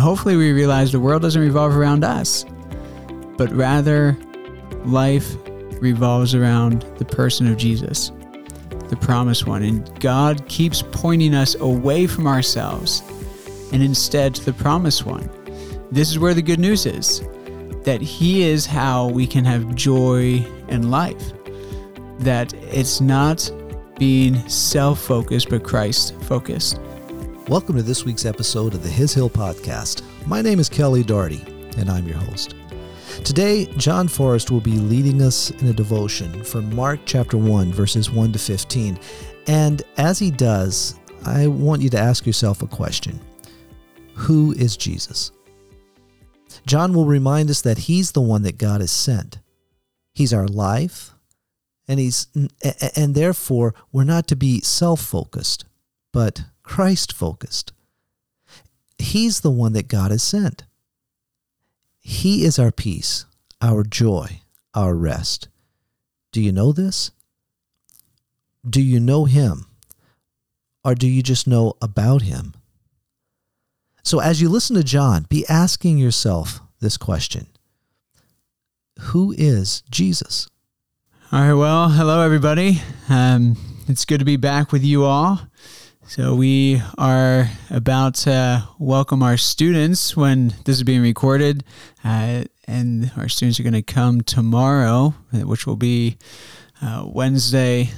hopefully 0.00 0.36
we 0.36 0.52
realize 0.52 0.92
the 0.92 1.00
world 1.00 1.22
doesn't 1.22 1.40
revolve 1.40 1.76
around 1.76 2.04
us, 2.04 2.44
but 3.36 3.50
rather 3.52 4.16
life 4.84 5.34
revolves 5.80 6.34
around 6.34 6.82
the 6.98 7.04
person 7.04 7.46
of 7.46 7.56
Jesus, 7.56 8.12
the 8.88 8.96
promised 9.00 9.46
one. 9.46 9.62
And 9.62 10.00
God 10.00 10.46
keeps 10.48 10.82
pointing 10.82 11.34
us 11.34 11.54
away 11.56 12.06
from 12.06 12.26
ourselves 12.26 13.02
and 13.72 13.82
instead 13.82 14.34
to 14.36 14.44
the 14.44 14.52
promised 14.52 15.06
one. 15.06 15.28
This 15.90 16.10
is 16.10 16.18
where 16.18 16.34
the 16.34 16.42
good 16.42 16.60
news 16.60 16.86
is 16.86 17.22
that 17.84 18.00
He 18.00 18.42
is 18.42 18.66
how 18.66 19.08
we 19.08 19.26
can 19.26 19.44
have 19.44 19.74
joy 19.74 20.46
and 20.68 20.90
life. 20.90 21.32
That 22.18 22.52
it's 22.54 23.00
not 23.00 23.50
being 23.98 24.48
self 24.48 25.00
focused, 25.00 25.48
but 25.48 25.64
Christ 25.64 26.14
focused. 26.22 26.78
Welcome 27.50 27.74
to 27.78 27.82
this 27.82 28.04
week's 28.04 28.26
episode 28.26 28.74
of 28.74 28.84
the 28.84 28.88
His 28.88 29.12
Hill 29.12 29.28
Podcast. 29.28 30.04
My 30.24 30.40
name 30.40 30.60
is 30.60 30.68
Kelly 30.68 31.02
Doherty, 31.02 31.42
and 31.78 31.90
I'm 31.90 32.06
your 32.06 32.16
host. 32.16 32.54
Today, 33.24 33.66
Jon 33.76 34.06
Forrest 34.06 34.52
will 34.52 34.60
be 34.60 34.78
leading 34.78 35.20
us 35.20 35.50
in 35.50 35.66
a 35.66 35.72
devotion 35.72 36.44
from 36.44 36.72
Mark 36.72 37.00
chapter 37.06 37.36
1, 37.36 37.72
verses 37.72 38.08
1 38.08 38.34
to 38.34 38.38
15. 38.38 39.00
And 39.48 39.82
as 39.96 40.16
he 40.20 40.30
does, 40.30 40.94
I 41.26 41.48
want 41.48 41.82
you 41.82 41.90
to 41.90 41.98
ask 41.98 42.24
yourself 42.24 42.62
a 42.62 42.68
question 42.68 43.18
Who 44.14 44.52
is 44.52 44.76
Jesus? 44.76 45.32
Jon 46.68 46.94
will 46.94 47.06
remind 47.06 47.50
us 47.50 47.62
that 47.62 47.78
he's 47.78 48.12
the 48.12 48.20
one 48.20 48.42
that 48.42 48.58
God 48.58 48.80
has 48.80 48.92
sent. 48.92 49.40
He's 50.12 50.32
our 50.32 50.46
life, 50.46 51.14
and 51.88 51.98
he's 51.98 52.28
and 52.94 53.16
therefore 53.16 53.74
we're 53.90 54.04
not 54.04 54.28
to 54.28 54.36
be 54.36 54.60
self-focused, 54.60 55.64
but 56.12 56.44
Christ 56.70 57.12
focused. 57.12 57.72
He's 58.96 59.40
the 59.40 59.50
one 59.50 59.72
that 59.72 59.88
God 59.88 60.12
has 60.12 60.22
sent. 60.22 60.62
He 61.98 62.44
is 62.44 62.60
our 62.60 62.70
peace, 62.70 63.26
our 63.60 63.82
joy, 63.82 64.42
our 64.72 64.94
rest. 64.94 65.48
Do 66.30 66.40
you 66.40 66.52
know 66.52 66.70
this? 66.70 67.10
Do 68.64 68.80
you 68.80 69.00
know 69.00 69.24
Him? 69.24 69.66
Or 70.84 70.94
do 70.94 71.08
you 71.08 71.24
just 71.24 71.48
know 71.48 71.74
about 71.82 72.22
Him? 72.22 72.54
So, 74.04 74.20
as 74.20 74.40
you 74.40 74.48
listen 74.48 74.76
to 74.76 74.84
Jon, 74.84 75.26
be 75.28 75.44
asking 75.48 75.98
yourself 75.98 76.60
this 76.78 76.96
question 76.96 77.48
Who 79.10 79.34
is 79.36 79.82
Jesus? 79.90 80.48
All 81.32 81.40
right, 81.40 81.52
well, 81.52 81.88
hello, 81.88 82.20
everybody. 82.20 82.80
Um, 83.08 83.56
it's 83.88 84.04
good 84.04 84.20
to 84.20 84.24
be 84.24 84.36
back 84.36 84.70
with 84.70 84.84
you 84.84 85.02
all. 85.02 85.40
So 86.10 86.34
we 86.34 86.82
are 86.98 87.48
about 87.70 88.14
to 88.26 88.66
welcome 88.80 89.22
our 89.22 89.36
students 89.36 90.16
when 90.16 90.48
this 90.64 90.74
is 90.78 90.82
being 90.82 91.02
recorded, 91.02 91.62
uh, 92.02 92.46
and 92.66 93.12
our 93.16 93.28
students 93.28 93.60
are 93.60 93.62
going 93.62 93.74
to 93.74 93.82
come 93.82 94.22
tomorrow, 94.22 95.14
which 95.32 95.68
will 95.68 95.76
be 95.76 96.18
uh, 96.82 97.04
Wednesday, 97.06 97.90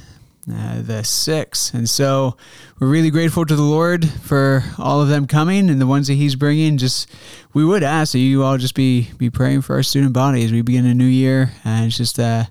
uh, 0.47 0.83
the 0.83 1.01
6th. 1.01 1.73
And 1.73 1.89
so 1.89 2.37
we're 2.79 2.85
really 2.85 3.09
grateful 3.09 3.47
to 3.47 3.55
the 3.55 3.63
Lord 3.63 4.07
for 4.07 4.63
all 4.77 5.01
of 5.01 5.07
them 5.07 5.25
coming 5.25 5.67
and 5.67 5.81
the 5.81 5.87
ones 5.87 6.05
that 6.05 6.13
He's 6.13 6.35
bringing. 6.35 6.77
Just 6.77 7.09
we 7.55 7.65
would 7.65 7.81
ask 7.81 8.11
that 8.11 8.19
you 8.19 8.43
all 8.43 8.59
just 8.59 8.75
be 8.75 9.09
be 9.17 9.31
praying 9.31 9.63
for 9.63 9.73
our 9.73 9.83
student 9.83 10.13
body 10.13 10.45
as 10.45 10.51
we 10.51 10.61
begin 10.61 10.85
a 10.85 10.93
new 10.93 11.03
year, 11.03 11.51
and 11.65 11.87
it's 11.87 11.97
just 11.97 12.19
a, 12.19 12.47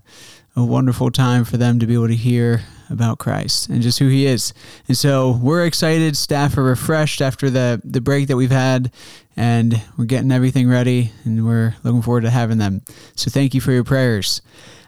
a 0.57 0.65
wonderful 0.65 1.13
time 1.13 1.45
for 1.45 1.57
them 1.57 1.79
to 1.79 1.87
be 1.87 1.95
able 1.95 2.09
to 2.09 2.17
hear 2.17 2.63
about 2.93 3.19
Christ 3.19 3.69
and 3.69 3.83
just 3.83 3.99
who 3.99 4.09
he 4.09 4.27
is. 4.27 4.53
And 4.87 4.97
so 4.97 5.39
we're 5.43 5.65
excited. 5.65 6.17
Staff 6.17 6.57
are 6.59 6.63
refreshed 6.63 7.21
after 7.21 7.51
the, 7.51 7.81
the 7.83 8.01
break 8.01 8.29
that 8.29 8.37
we've 8.37 8.51
had, 8.51 8.93
and 9.37 9.83
we're 9.97 10.05
getting 10.05 10.31
everything 10.31 10.69
ready, 10.69 11.11
and 11.25 11.45
we're 11.45 11.75
looking 11.83 12.03
forward 12.03 12.23
to 12.23 12.31
having 12.31 12.59
them. 12.59 12.83
So 13.17 13.31
thank 13.31 13.55
you 13.55 13.61
for 13.61 13.73
your 13.73 13.85
prayers. 13.85 14.43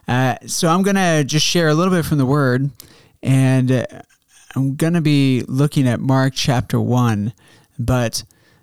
Uh, 0.07 0.37
so 0.47 0.69
I'm 0.69 0.83
going 0.83 0.97
to 0.97 1.25
just 1.25 1.47
share 1.47 1.69
a 1.69 1.75
little 1.75 1.93
bit 1.93 2.05
from 2.05 2.19
the 2.19 2.27
Word, 2.27 2.71
and 3.23 3.73
uh, 3.73 3.87
I'm 4.55 4.77
going 4.77 4.93
to 4.93 5.01
be 5.01 5.43
looking 5.49 5.89
at 5.89 6.01
Mark 6.01 6.35
chapter 6.37 6.81
1. 6.81 7.33
But 7.79 8.23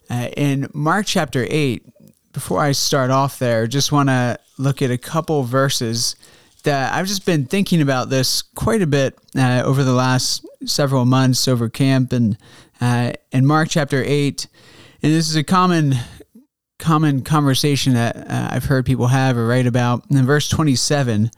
uh, 0.10 0.30
in 0.38 0.70
Mark 0.74 1.06
chapter 1.08 1.46
8, 1.50 1.84
before 2.32 2.60
I 2.60 2.72
start 2.72 3.12
off 3.12 3.40
there, 3.40 3.68
just 3.68 3.92
want 3.92 4.10
to 4.10 4.40
look 4.58 4.82
at 4.82 4.92
a 4.92 4.98
couple 4.98 5.44
verses 5.44 6.16
that 6.62 6.94
I've 6.94 7.08
just 7.08 7.26
been 7.26 7.46
thinking 7.46 7.82
about 7.82 8.10
this 8.10 8.42
quite 8.42 8.82
a 8.82 8.88
bit 8.88 9.18
uh, 9.36 9.64
over 9.66 9.84
the 9.84 9.94
last 9.94 10.46
several 10.66 11.06
months 11.06 11.48
over 11.48 11.70
camp 11.70 12.14
and 12.14 12.38
uh, 12.80 13.14
in 13.32 13.46
Mark 13.46 13.70
chapter 13.70 14.04
eight, 14.06 14.48
and 15.04 15.12
this 15.12 15.30
is 15.30 15.36
a 15.36 15.44
common 15.44 15.96
common 16.80 17.22
conversation 17.24 17.94
that 17.94 18.18
uh, 18.18 18.50
I've 18.52 18.66
heard 18.66 18.86
people 18.86 19.08
have 19.08 19.38
or 19.38 19.46
write 19.48 19.68
about. 19.68 20.10
And 20.10 20.18
in 20.18 20.26
verse 20.26 20.48
twenty 20.50 20.76
seven, 20.76 21.32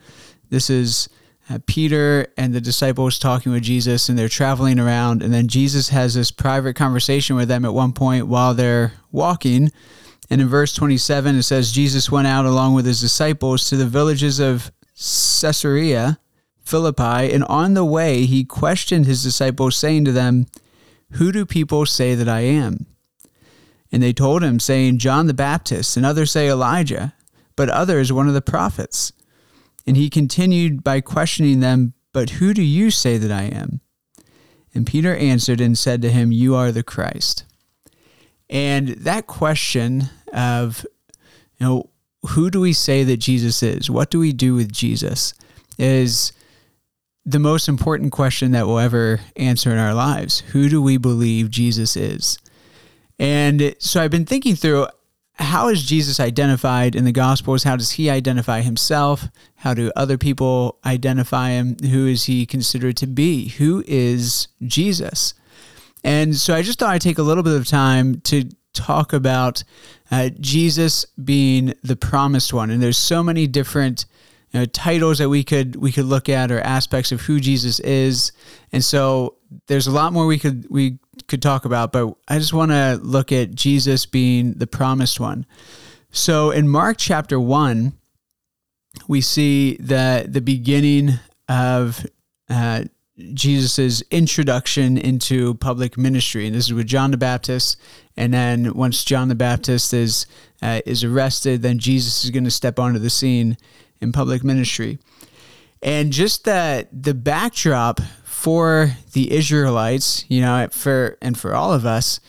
this 0.49 0.69
is. 0.69 1.09
Uh, 1.49 1.59
Peter 1.67 2.25
and 2.37 2.53
the 2.53 2.61
disciples 2.61 3.19
talking 3.19 3.51
with 3.51 3.63
Jesus, 3.63 4.07
and 4.07 4.17
they're 4.17 4.29
traveling 4.29 4.79
around. 4.79 5.21
And 5.21 5.33
then 5.33 5.49
Jesus 5.49 5.89
has 5.89 6.13
this 6.13 6.31
private 6.31 6.73
conversation 6.77 7.35
with 7.35 7.49
them 7.49 7.65
at 7.65 7.73
one 7.73 7.91
point 7.91 8.27
while 8.27 8.53
they're 8.53 8.93
walking. 9.11 9.69
And 10.29 10.41
in 10.41 10.47
verse 10.47 10.73
27, 10.73 11.35
it 11.35 11.43
says, 11.43 11.71
Jesus 11.71 12.09
went 12.09 12.27
out 12.27 12.45
along 12.45 12.75
with 12.75 12.85
his 12.85 13.01
disciples 13.01 13.69
to 13.69 13.75
the 13.75 13.85
villages 13.85 14.39
of 14.39 14.71
Caesarea 15.03 16.19
Philippi, 16.63 17.31
and 17.33 17.43
on 17.45 17.73
the 17.73 17.85
way 17.85 18.25
he 18.25 18.43
questioned 18.43 19.05
his 19.05 19.21
disciples, 19.21 19.75
saying 19.75 20.05
to 20.05 20.11
them, 20.11 20.47
Who 21.11 21.31
do 21.31 21.45
people 21.45 21.85
say 21.85 22.15
that 22.15 22.29
I 22.29 22.41
am? 22.41 22.85
And 23.91 24.01
they 24.01 24.13
told 24.13 24.43
him, 24.43 24.59
saying, 24.59 24.97
John 24.97 25.27
the 25.27 25.33
Baptist, 25.33 25.97
and 25.97 26.05
others 26.05 26.31
say 26.31 26.49
Elijah, 26.49 27.13
but 27.55 27.69
others 27.69 28.11
one 28.11 28.27
of 28.27 28.33
the 28.33 28.41
prophets. 28.41 29.11
And 29.85 29.97
he 29.97 30.09
continued 30.09 30.83
by 30.83 31.01
questioning 31.01 31.59
them, 31.59 31.93
But 32.13 32.31
who 32.31 32.53
do 32.53 32.63
you 32.63 32.89
say 32.89 33.17
that 33.17 33.31
I 33.31 33.43
am? 33.43 33.81
And 34.73 34.87
Peter 34.87 35.15
answered 35.15 35.61
and 35.61 35.77
said 35.77 36.01
to 36.01 36.09
him, 36.09 36.31
You 36.31 36.55
are 36.55 36.71
the 36.71 36.81
Christ. 36.81 37.43
And 38.49 38.89
that 38.89 39.27
question 39.27 40.09
of, 40.31 40.85
you 41.59 41.65
know, 41.65 41.89
who 42.29 42.49
do 42.49 42.61
we 42.61 42.73
say 42.73 43.03
that 43.03 43.17
Jesus 43.17 43.61
is? 43.63 43.89
What 43.89 44.09
do 44.09 44.19
we 44.19 44.33
do 44.33 44.55
with 44.55 44.71
Jesus? 44.71 45.33
Is 45.77 46.31
the 47.25 47.39
most 47.39 47.69
important 47.69 48.11
question 48.11 48.51
that 48.51 48.67
we'll 48.67 48.79
ever 48.79 49.21
answer 49.35 49.71
in 49.71 49.77
our 49.77 49.93
lives. 49.93 50.41
Who 50.51 50.69
do 50.69 50.81
we 50.81 50.97
believe 50.97 51.49
Jesus 51.49 51.95
is? 51.95 52.37
And 53.17 53.75
so 53.79 54.01
I've 54.01 54.11
been 54.11 54.25
thinking 54.25 54.55
through 54.55 54.87
how 55.35 55.69
is 55.69 55.83
Jesus 55.83 56.19
identified 56.19 56.95
in 56.95 57.05
the 57.05 57.11
Gospels? 57.11 57.63
How 57.63 57.75
does 57.75 57.91
he 57.91 58.09
identify 58.09 58.61
himself? 58.61 59.29
How 59.55 59.73
do 59.73 59.91
other 59.95 60.17
people 60.17 60.79
identify 60.85 61.51
him? 61.51 61.77
Who 61.81 62.07
is 62.07 62.25
he 62.25 62.45
considered 62.45 62.97
to 62.97 63.07
be? 63.07 63.49
Who 63.49 63.83
is 63.87 64.49
Jesus? 64.61 65.33
And 66.03 66.35
so 66.35 66.53
I 66.53 66.61
just 66.61 66.79
thought 66.79 66.89
I'd 66.89 67.01
take 67.01 67.17
a 67.17 67.23
little 67.23 67.43
bit 67.43 67.55
of 67.55 67.67
time 67.67 68.19
to 68.21 68.49
talk 68.73 69.13
about 69.13 69.63
uh, 70.11 70.29
Jesus 70.39 71.05
being 71.23 71.73
the 71.83 71.95
promised 71.95 72.53
one, 72.53 72.69
and 72.69 72.81
there's 72.81 72.97
so 72.97 73.23
many 73.23 73.47
different 73.47 74.05
you 74.51 74.59
know, 74.59 74.65
titles 74.65 75.17
that 75.17 75.29
we 75.29 75.43
could 75.43 75.75
we 75.75 75.91
could 75.91 76.05
look 76.05 76.29
at 76.29 76.51
or 76.51 76.59
aspects 76.61 77.11
of 77.11 77.21
who 77.21 77.39
Jesus 77.39 77.79
is, 77.79 78.31
and 78.71 78.83
so 78.83 79.37
there's 79.67 79.87
a 79.87 79.91
lot 79.91 80.13
more 80.13 80.25
we 80.25 80.39
could 80.39 80.69
we 80.69 80.99
could 81.27 81.41
talk 81.41 81.65
about. 81.65 81.91
But 81.91 82.15
I 82.27 82.37
just 82.37 82.53
want 82.53 82.71
to 82.71 82.99
look 83.01 83.31
at 83.31 83.55
Jesus 83.55 84.05
being 84.05 84.53
the 84.53 84.67
promised 84.67 85.19
one. 85.19 85.45
So 86.11 86.51
in 86.51 86.69
Mark 86.69 86.97
chapter 86.99 87.39
one, 87.39 87.93
we 89.07 89.21
see 89.21 89.75
the 89.77 90.25
the 90.27 90.41
beginning 90.41 91.13
of 91.49 92.05
uh, 92.49 92.83
Jesus' 93.33 94.01
introduction 94.09 94.97
into 94.97 95.53
public 95.55 95.97
ministry. 95.97 96.47
And 96.47 96.55
this 96.55 96.65
is 96.65 96.73
with 96.73 96.87
John 96.87 97.11
the 97.11 97.17
Baptist. 97.17 97.77
And 98.17 98.33
then 98.33 98.73
once 98.73 99.03
John 99.03 99.27
the 99.27 99.35
Baptist 99.35 99.93
is, 99.93 100.25
uh, 100.61 100.81
is 100.85 101.03
arrested, 101.03 101.61
then 101.61 101.79
Jesus 101.79 102.23
is 102.23 102.31
going 102.31 102.43
to 102.43 102.51
step 102.51 102.79
onto 102.79 102.99
the 102.99 103.09
scene 103.09 103.57
in 104.01 104.11
public 104.11 104.43
ministry. 104.43 104.99
And 105.81 106.11
just 106.11 106.45
the, 106.45 106.87
the 106.91 107.13
backdrop 107.13 107.99
for 108.23 108.91
the 109.13 109.31
Israelites, 109.31 110.25
you 110.27 110.41
know, 110.41 110.67
for 110.71 111.17
and 111.21 111.37
for 111.37 111.53
all 111.53 111.73
of 111.73 111.85
us, 111.85 112.19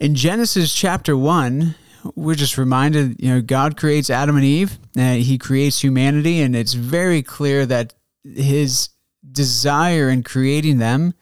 in 0.00 0.14
Genesis 0.14 0.74
chapter 0.74 1.16
1, 1.16 1.74
we're 2.16 2.34
just 2.34 2.58
reminded, 2.58 3.22
you 3.22 3.28
know, 3.28 3.40
God 3.40 3.76
creates 3.76 4.10
Adam 4.10 4.36
and 4.36 4.44
Eve, 4.44 4.78
and 4.96 5.22
he 5.22 5.38
creates 5.38 5.80
humanity, 5.80 6.40
and 6.40 6.56
it's 6.56 6.74
very 6.74 7.22
clear 7.22 7.64
that 7.66 7.94
his 8.24 8.88
desire 9.30 10.08
in 10.08 10.22
creating 10.22 10.78
them 10.78 11.14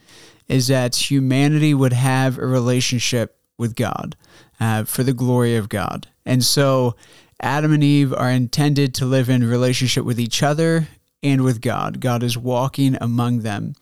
is 0.49 0.69
that 0.69 1.11
humanity 1.11 1.75
would 1.75 1.93
have 1.93 2.39
a 2.39 2.47
relationship 2.47 3.37
with 3.59 3.77
God 3.77 4.17
uh, 4.59 4.85
for 4.85 5.03
the 5.03 5.13
glory 5.13 5.57
of 5.57 5.69
God. 5.69 6.09
And 6.25 6.45
so 6.45 6.97
Adam 7.41 7.73
and 7.73 7.85
Eve 7.85 8.13
are 8.13 8.31
intended 8.31 8.95
to 8.95 9.07
live 9.07 9.29
in 9.29 9.45
relationship 9.49 10.05
with 10.05 10.19
each 10.19 10.43
other 10.43 10.89
and 11.23 11.43
with 11.43 11.61
God. 11.61 12.01
God 12.01 12.23
is 12.23 12.37
walking 12.37 12.97
among 13.01 13.41
them. 13.41 13.75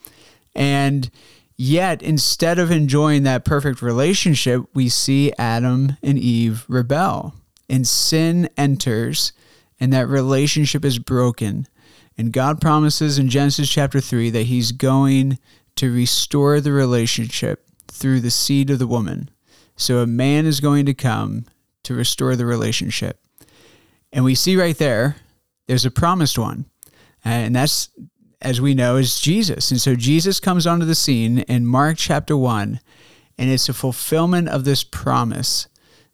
And 0.54 1.10
Yet, 1.60 2.02
instead 2.02 2.60
of 2.60 2.70
enjoying 2.70 3.24
that 3.24 3.44
perfect 3.44 3.82
relationship, 3.82 4.62
we 4.74 4.88
see 4.88 5.32
Adam 5.36 5.96
and 6.04 6.16
Eve 6.16 6.64
rebel, 6.68 7.34
and 7.68 7.86
sin 7.86 8.48
enters, 8.56 9.32
and 9.80 9.92
that 9.92 10.06
relationship 10.06 10.84
is 10.84 11.00
broken. 11.00 11.66
And 12.16 12.32
God 12.32 12.60
promises 12.60 13.18
in 13.18 13.28
Genesis 13.28 13.68
chapter 13.68 14.00
3 14.00 14.30
that 14.30 14.44
He's 14.44 14.72
going 14.72 15.38
to 15.76 15.92
restore 15.92 16.60
the 16.60 16.72
relationship 16.72 17.66
through 17.86 18.20
the 18.20 18.30
seed 18.30 18.70
of 18.70 18.78
the 18.78 18.86
woman. 18.86 19.30
So, 19.76 19.98
a 19.98 20.06
man 20.06 20.46
is 20.46 20.60
going 20.60 20.86
to 20.86 20.94
come 20.94 21.46
to 21.84 21.94
restore 21.94 22.34
the 22.34 22.46
relationship. 22.46 23.20
And 24.12 24.24
we 24.24 24.34
see 24.34 24.56
right 24.56 24.76
there, 24.76 25.16
there's 25.66 25.84
a 25.84 25.90
promised 25.90 26.38
one. 26.38 26.64
And 27.24 27.54
that's 27.54 27.90
as 28.40 28.60
we 28.60 28.74
know, 28.74 28.96
is 28.96 29.20
Jesus. 29.20 29.70
And 29.70 29.80
so 29.80 29.94
Jesus 29.94 30.40
comes 30.40 30.66
onto 30.66 30.86
the 30.86 30.94
scene 30.94 31.40
in 31.40 31.66
Mark 31.66 31.96
chapter 31.98 32.36
1, 32.36 32.80
and 33.36 33.50
it's 33.50 33.68
a 33.68 33.74
fulfillment 33.74 34.48
of 34.48 34.64
this 34.64 34.84
promise 34.84 35.68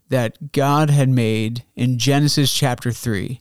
that 0.08 0.52
God 0.52 0.90
had 0.90 1.08
made 1.08 1.64
in 1.74 1.98
Genesis 1.98 2.52
chapter 2.52 2.92
3. 2.92 3.40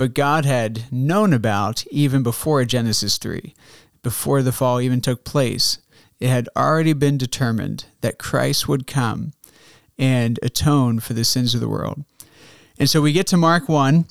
But 0.00 0.14
God 0.14 0.46
had 0.46 0.90
known 0.90 1.34
about 1.34 1.86
even 1.88 2.22
before 2.22 2.64
Genesis 2.64 3.18
3, 3.18 3.54
before 4.02 4.42
the 4.42 4.50
fall 4.50 4.80
even 4.80 5.02
took 5.02 5.24
place. 5.24 5.76
It 6.18 6.28
had 6.28 6.48
already 6.56 6.94
been 6.94 7.18
determined 7.18 7.84
that 8.00 8.18
Christ 8.18 8.66
would 8.66 8.86
come 8.86 9.32
and 9.98 10.38
atone 10.42 11.00
for 11.00 11.12
the 11.12 11.22
sins 11.22 11.54
of 11.54 11.60
the 11.60 11.68
world. 11.68 12.02
And 12.78 12.88
so 12.88 13.02
we 13.02 13.12
get 13.12 13.26
to 13.26 13.36
Mark 13.36 13.68
1. 13.68 14.06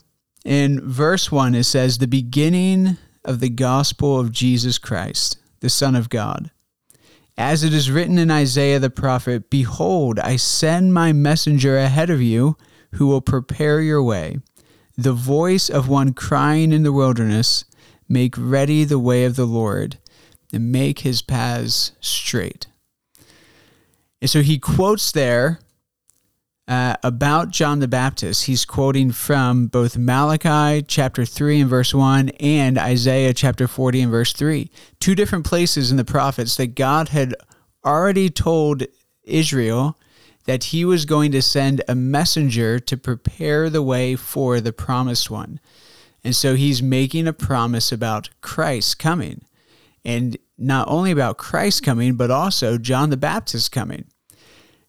In 0.46 0.88
verse 0.88 1.32
1, 1.32 1.56
it 1.56 1.64
says, 1.64 1.98
The 1.98 2.06
beginning 2.06 2.98
of 3.26 3.40
the 3.40 3.50
gospel 3.50 4.20
of 4.20 4.32
Jesus 4.32 4.78
Christ, 4.78 5.40
the 5.60 5.72
Son 5.72 5.96
of 5.96 6.10
God. 6.10 6.52
As 7.36 7.64
it 7.64 7.74
is 7.74 7.90
written 7.90 8.20
in 8.20 8.30
Isaiah 8.30 8.78
the 8.78 8.92
prophet, 8.92 9.50
Behold, 9.50 10.20
I 10.20 10.36
send 10.36 10.94
my 10.94 11.14
messenger 11.14 11.80
ahead 11.80 12.12
of 12.12 12.22
you 12.22 12.58
who 12.92 13.08
will 13.08 13.22
prepare 13.22 13.82
your 13.82 14.04
way. 14.04 14.38
The 15.00 15.13
voice 15.13 15.69
of 15.69 15.88
one 15.88 16.12
crying 16.12 16.74
in 16.74 16.84
the 16.84 16.92
wilderness, 16.92 17.63
Make 18.10 18.36
ready 18.38 18.84
the 18.84 19.00
way 19.00 19.24
of 19.24 19.38
the 19.38 19.46
Lord, 19.46 19.98
and 20.51 20.74
make 20.74 21.00
his 21.00 21.22
paths 21.22 21.94
straight. 22.01 22.68
And 24.22 24.30
so 24.30 24.42
he 24.42 24.60
quotes 24.60 25.13
there 25.13 25.62
uh, 26.68 26.98
about 27.01 27.51
John 27.51 27.80
the 27.80 27.88
Baptist. 27.88 28.48
He's 28.48 28.66
quoting 28.66 29.13
from 29.13 29.68
both 29.68 29.96
Malachi 29.96 30.84
chapter 30.86 31.24
3 31.24 31.62
and 31.62 31.69
verse 31.69 31.94
1 31.94 32.28
and 32.42 32.78
Isaiah 32.78 33.34
chapter 33.34 33.69
40 33.69 34.02
and 34.02 34.12
verse 34.12 34.34
3. 34.34 34.69
Two 35.00 35.16
different 35.16 35.45
places 35.45 35.92
in 35.92 35.95
the 35.95 36.04
prophets 36.04 36.57
that 36.57 36.75
God 36.75 37.07
had 37.07 37.34
already 37.86 38.30
told 38.30 38.84
Israel 39.24 39.98
that 40.50 40.63
he 40.63 40.84
was 40.84 41.06
going 41.06 41.31
to 41.31 41.44
send 41.44 41.80
a 41.88 41.94
messenger 41.94 42.80
to 42.80 42.98
prepare 42.98 43.69
the 43.69 43.84
way 43.84 44.16
for 44.16 44.60
the 44.60 44.74
promised 44.74 45.30
one. 45.30 45.60
And 46.24 46.36
so 46.36 46.56
he's 46.56 46.81
making 46.81 47.28
a 47.28 47.34
promise 47.34 47.92
about 47.92 48.31
Christ 48.42 48.98
coming. 48.98 49.42
And 50.04 50.40
not 50.57 50.88
only 50.88 51.12
about 51.12 51.38
Christ 51.38 51.84
coming, 51.84 52.16
but 52.16 52.31
also 52.31 52.80
John 52.80 53.12
the 53.12 53.16
Baptist 53.16 53.72
coming. 53.72 54.06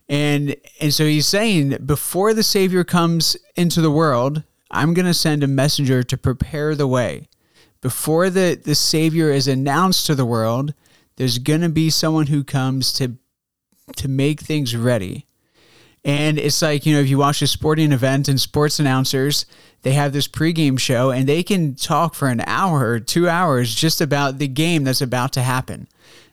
And 0.09 0.57
and 0.81 0.95
so 0.95 1.05
he's 1.05 1.27
saying 1.27 1.77
before 1.85 2.33
the 2.33 2.43
savior 2.43 2.83
comes 2.83 3.37
into 3.55 3.83
the 3.83 3.91
world, 3.91 4.43
I'm 4.71 4.95
going 4.95 5.05
to 5.05 5.13
send 5.13 5.45
a 5.45 5.47
messenger 5.47 6.03
to 6.03 6.17
prepare 6.17 6.75
the 6.75 6.89
way. 6.89 7.29
Before 7.83 8.31
the 8.31 8.59
the 8.65 8.75
savior 8.75 9.31
is 9.31 9.47
announced 9.47 10.07
to 10.07 10.15
the 10.15 10.25
world, 10.25 10.73
there's 11.17 11.37
going 11.37 11.61
to 11.61 11.69
be 11.69 11.91
someone 11.91 12.29
who 12.29 12.45
comes 12.45 12.95
to 12.95 13.19
to 13.97 14.09
make 14.09 14.41
things 14.41 14.75
ready. 14.75 15.27
And 16.05 16.39
it's 16.39 16.63
like, 16.63 16.87
you 16.87 16.95
know, 16.95 17.01
if 17.01 17.09
you 17.09 17.19
watch 17.19 17.43
a 17.43 17.47
sporting 17.47 17.93
event 17.93 18.29
and 18.29 18.41
sports 18.41 18.79
announcers, 18.79 19.45
they 19.83 19.93
have 19.93 20.13
this 20.13 20.29
pregame 20.29 20.79
show 20.79 21.11
and 21.11 21.29
they 21.29 21.43
can 21.43 21.75
talk 21.75 22.15
for 22.15 22.29
an 22.29 22.43
hour 22.47 22.89
or 22.89 23.01
two 23.01 23.29
hours 23.29 23.75
just 23.75 24.01
about 24.01 24.39
the 24.39 24.49
game 24.49 24.85
that's 24.85 25.03
about 25.03 25.33
to 25.35 25.43
happen. 25.43 25.89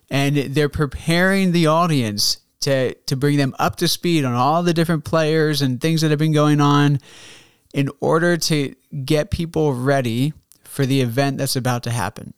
And 0.10 0.38
they're 0.38 0.70
preparing 0.70 1.52
the 1.52 1.68
audience 1.68 2.38
to 2.62 2.94
to 2.94 3.16
bring 3.16 3.38
them 3.38 3.56
up 3.60 3.76
to 3.78 3.88
speed 3.88 4.26
on 4.26 4.34
all 4.34 4.64
the 4.64 4.74
different 4.74 5.04
players 5.04 5.62
and 5.62 5.80
things 5.80 6.02
that 6.02 6.10
have 6.10 6.20
been 6.20 6.34
going 6.34 6.62
on 6.62 7.00
in 7.74 7.90
order 8.00 8.38
to 8.38 8.74
get 9.06 9.32
people 9.32 9.74
ready 9.74 10.34
for 10.64 10.86
the 10.86 11.02
event 11.02 11.38
that's 11.38 11.56
about 11.56 11.84
to 11.84 11.92
happen. 11.92 12.34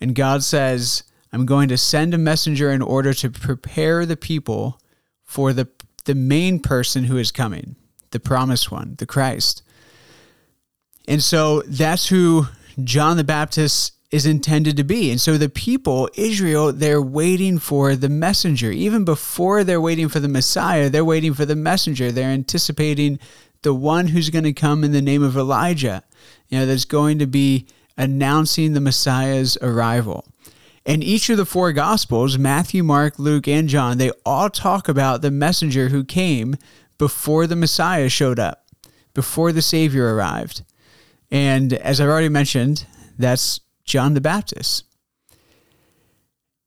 And 0.00 0.14
God 0.14 0.42
says, 0.42 1.02
I'm 1.32 1.46
going 1.46 1.68
to 1.68 1.78
send 1.78 2.14
a 2.14 2.18
messenger 2.18 2.70
in 2.70 2.82
order 2.82 3.12
to 3.14 3.30
prepare 3.30 4.06
the 4.06 4.16
people 4.16 4.80
for 5.22 5.52
the 5.52 5.68
the 6.04 6.14
main 6.14 6.60
person 6.60 7.04
who 7.04 7.16
is 7.16 7.30
coming, 7.30 7.76
the 8.10 8.20
promised 8.20 8.70
one, 8.70 8.94
the 8.98 9.06
Christ. 9.06 9.62
And 11.06 11.22
so 11.22 11.62
that's 11.62 12.08
who 12.08 12.46
John 12.82 13.16
the 13.16 13.24
Baptist 13.24 13.94
is 14.10 14.26
intended 14.26 14.76
to 14.76 14.84
be. 14.84 15.10
And 15.10 15.20
so 15.20 15.38
the 15.38 15.48
people, 15.48 16.08
Israel, 16.14 16.72
they're 16.72 17.02
waiting 17.02 17.58
for 17.58 17.94
the 17.94 18.08
messenger. 18.08 18.70
Even 18.72 19.04
before 19.04 19.62
they're 19.62 19.80
waiting 19.80 20.08
for 20.08 20.18
the 20.18 20.28
Messiah, 20.28 20.90
they're 20.90 21.04
waiting 21.04 21.32
for 21.32 21.44
the 21.44 21.56
messenger. 21.56 22.10
They're 22.10 22.30
anticipating 22.30 23.20
the 23.62 23.74
one 23.74 24.08
who's 24.08 24.30
going 24.30 24.44
to 24.44 24.52
come 24.52 24.84
in 24.84 24.92
the 24.92 25.02
name 25.02 25.22
of 25.22 25.36
Elijah, 25.36 26.02
you 26.48 26.58
know, 26.58 26.66
that's 26.66 26.86
going 26.86 27.18
to 27.18 27.26
be 27.26 27.66
announcing 27.96 28.72
the 28.72 28.80
Messiah's 28.80 29.58
arrival. 29.60 30.24
And 30.90 31.04
each 31.04 31.30
of 31.30 31.36
the 31.36 31.46
four 31.46 31.72
Gospels, 31.72 32.36
Matthew, 32.36 32.82
Mark, 32.82 33.16
Luke, 33.16 33.46
and 33.46 33.68
John, 33.68 33.98
they 33.98 34.10
all 34.26 34.50
talk 34.50 34.88
about 34.88 35.22
the 35.22 35.30
messenger 35.30 35.90
who 35.90 36.02
came 36.02 36.56
before 36.98 37.46
the 37.46 37.54
Messiah 37.54 38.08
showed 38.08 38.40
up, 38.40 38.66
before 39.14 39.52
the 39.52 39.62
Savior 39.62 40.12
arrived. 40.12 40.64
And 41.30 41.74
as 41.74 42.00
I've 42.00 42.08
already 42.08 42.28
mentioned, 42.28 42.86
that's 43.16 43.60
John 43.84 44.14
the 44.14 44.20
Baptist. 44.20 44.84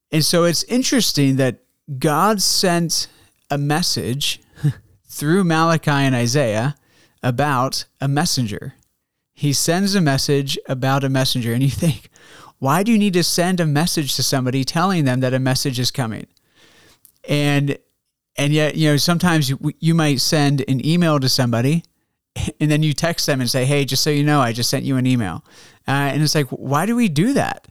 And 0.10 0.24
so 0.24 0.46
it's 0.46 0.64
interesting 0.64 1.36
that 1.36 1.60
God 2.00 2.42
sent 2.42 3.10
a 3.52 3.58
message 3.58 4.40
through 5.06 5.44
Malachi 5.44 5.92
and 5.92 6.16
Isaiah 6.16 6.78
about 7.22 7.84
a 8.00 8.08
messenger. 8.08 8.76
He 9.34 9.52
sends 9.52 9.96
a 9.96 10.02
message 10.02 10.58
about 10.70 11.04
a 11.04 11.10
messenger, 11.10 11.52
and 11.52 11.62
you 11.62 11.70
think, 11.70 12.10
why 12.64 12.82
do 12.82 12.94
you 12.94 12.98
need 12.98 13.12
to 13.12 13.24
send 13.26 13.60
a 13.60 13.66
message 13.66 14.16
to 14.16 14.24
somebody 14.24 14.64
telling 14.64 15.04
them 15.04 15.20
that 15.20 15.34
a 15.34 15.40
message 15.40 15.80
is 15.80 15.92
coming? 15.92 16.28
And 17.28 17.78
and 18.38 18.54
yet, 18.54 18.78
you 18.78 18.90
know, 18.90 18.96
sometimes 18.96 19.50
you, 19.50 19.60
you 19.82 19.94
might 19.94 20.22
send 20.22 20.64
an 20.70 20.84
email 20.86 21.20
to 21.20 21.28
somebody 21.28 21.84
and 22.62 22.72
then 22.72 22.82
you 22.82 22.94
text 22.94 23.26
them 23.26 23.42
and 23.42 23.50
say, 23.50 23.66
"Hey, 23.66 23.84
just 23.84 24.02
so 24.02 24.10
you 24.10 24.24
know, 24.24 24.40
I 24.40 24.54
just 24.54 24.70
sent 24.70 24.86
you 24.86 24.96
an 24.96 25.06
email." 25.06 25.44
Uh, 25.86 25.92
and 26.14 26.24
it's 26.24 26.36
like, 26.36 26.48
why 26.48 26.86
do 26.86 26.96
we 26.96 27.10
do 27.10 27.34
that? 27.34 27.68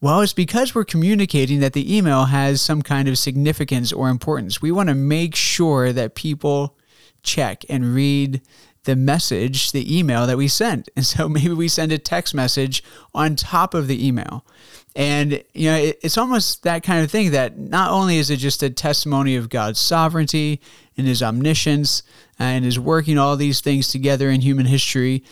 Well, 0.00 0.20
it's 0.22 0.32
because 0.32 0.74
we're 0.74 0.84
communicating 0.84 1.60
that 1.60 1.72
the 1.72 1.96
email 1.96 2.24
has 2.24 2.60
some 2.60 2.82
kind 2.82 3.06
of 3.06 3.18
significance 3.18 3.92
or 3.92 4.08
importance. 4.08 4.60
We 4.60 4.72
want 4.72 4.88
to 4.88 4.96
make 4.96 5.36
sure 5.36 5.92
that 5.92 6.16
people 6.16 6.76
check 7.22 7.64
and 7.68 7.94
read 7.94 8.42
the 8.86 8.96
message, 8.96 9.72
the 9.72 9.98
email 9.98 10.26
that 10.26 10.38
we 10.38 10.48
sent. 10.48 10.88
And 10.96 11.04
so 11.04 11.28
maybe 11.28 11.52
we 11.52 11.68
send 11.68 11.92
a 11.92 11.98
text 11.98 12.34
message 12.34 12.82
on 13.14 13.36
top 13.36 13.74
of 13.74 13.86
the 13.86 14.06
email. 14.06 14.44
And, 14.94 15.42
you 15.52 15.70
know, 15.70 15.92
it's 16.02 16.16
almost 16.16 16.62
that 16.62 16.82
kind 16.82 17.04
of 17.04 17.10
thing 17.10 17.32
that 17.32 17.58
not 17.58 17.90
only 17.90 18.16
is 18.16 18.30
it 18.30 18.38
just 18.38 18.62
a 18.62 18.70
testimony 18.70 19.36
of 19.36 19.50
God's 19.50 19.78
sovereignty 19.78 20.60
and 20.96 21.06
his 21.06 21.22
omniscience 21.22 22.02
and 22.38 22.64
is 22.64 22.80
working 22.80 23.18
all 23.18 23.36
these 23.36 23.60
things 23.60 23.88
together 23.88 24.30
in 24.30 24.40
human 24.40 24.66
history, 24.66 25.22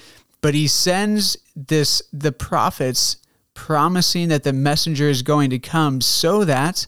but 0.42 0.52
he 0.52 0.66
sends 0.68 1.38
this 1.56 2.02
the 2.12 2.32
prophets 2.32 3.16
promising 3.54 4.28
that 4.28 4.42
the 4.42 4.52
messenger 4.52 5.08
is 5.08 5.22
going 5.22 5.48
to 5.48 5.58
come 5.58 6.02
so 6.02 6.44
that 6.44 6.86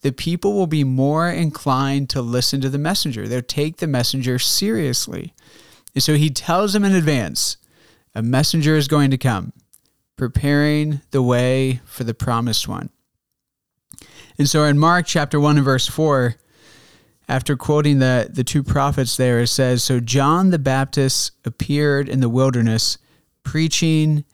the 0.00 0.12
people 0.12 0.54
will 0.54 0.66
be 0.66 0.82
more 0.84 1.28
inclined 1.28 2.10
to 2.10 2.22
listen 2.22 2.60
to 2.60 2.68
the 2.68 2.78
messenger. 2.78 3.28
They'll 3.28 3.42
take 3.42 3.76
the 3.76 3.86
messenger 3.86 4.38
seriously. 4.38 5.34
And 5.98 6.02
so 6.04 6.14
he 6.14 6.30
tells 6.30 6.74
them 6.74 6.84
in 6.84 6.94
advance 6.94 7.56
a 8.14 8.22
messenger 8.22 8.76
is 8.76 8.86
going 8.86 9.10
to 9.10 9.18
come, 9.18 9.52
preparing 10.14 11.00
the 11.10 11.24
way 11.24 11.80
for 11.86 12.04
the 12.04 12.14
promised 12.14 12.68
one. 12.68 12.90
And 14.38 14.48
so 14.48 14.62
in 14.62 14.78
Mark 14.78 15.06
chapter 15.06 15.40
1 15.40 15.56
and 15.56 15.64
verse 15.64 15.88
4, 15.88 16.36
after 17.28 17.56
quoting 17.56 17.98
the, 17.98 18.30
the 18.32 18.44
two 18.44 18.62
prophets 18.62 19.16
there, 19.16 19.40
it 19.40 19.48
says, 19.48 19.82
So 19.82 19.98
John 19.98 20.50
the 20.50 20.58
Baptist 20.60 21.32
appeared 21.44 22.08
in 22.08 22.20
the 22.20 22.28
wilderness, 22.28 22.98
preaching 23.42 24.24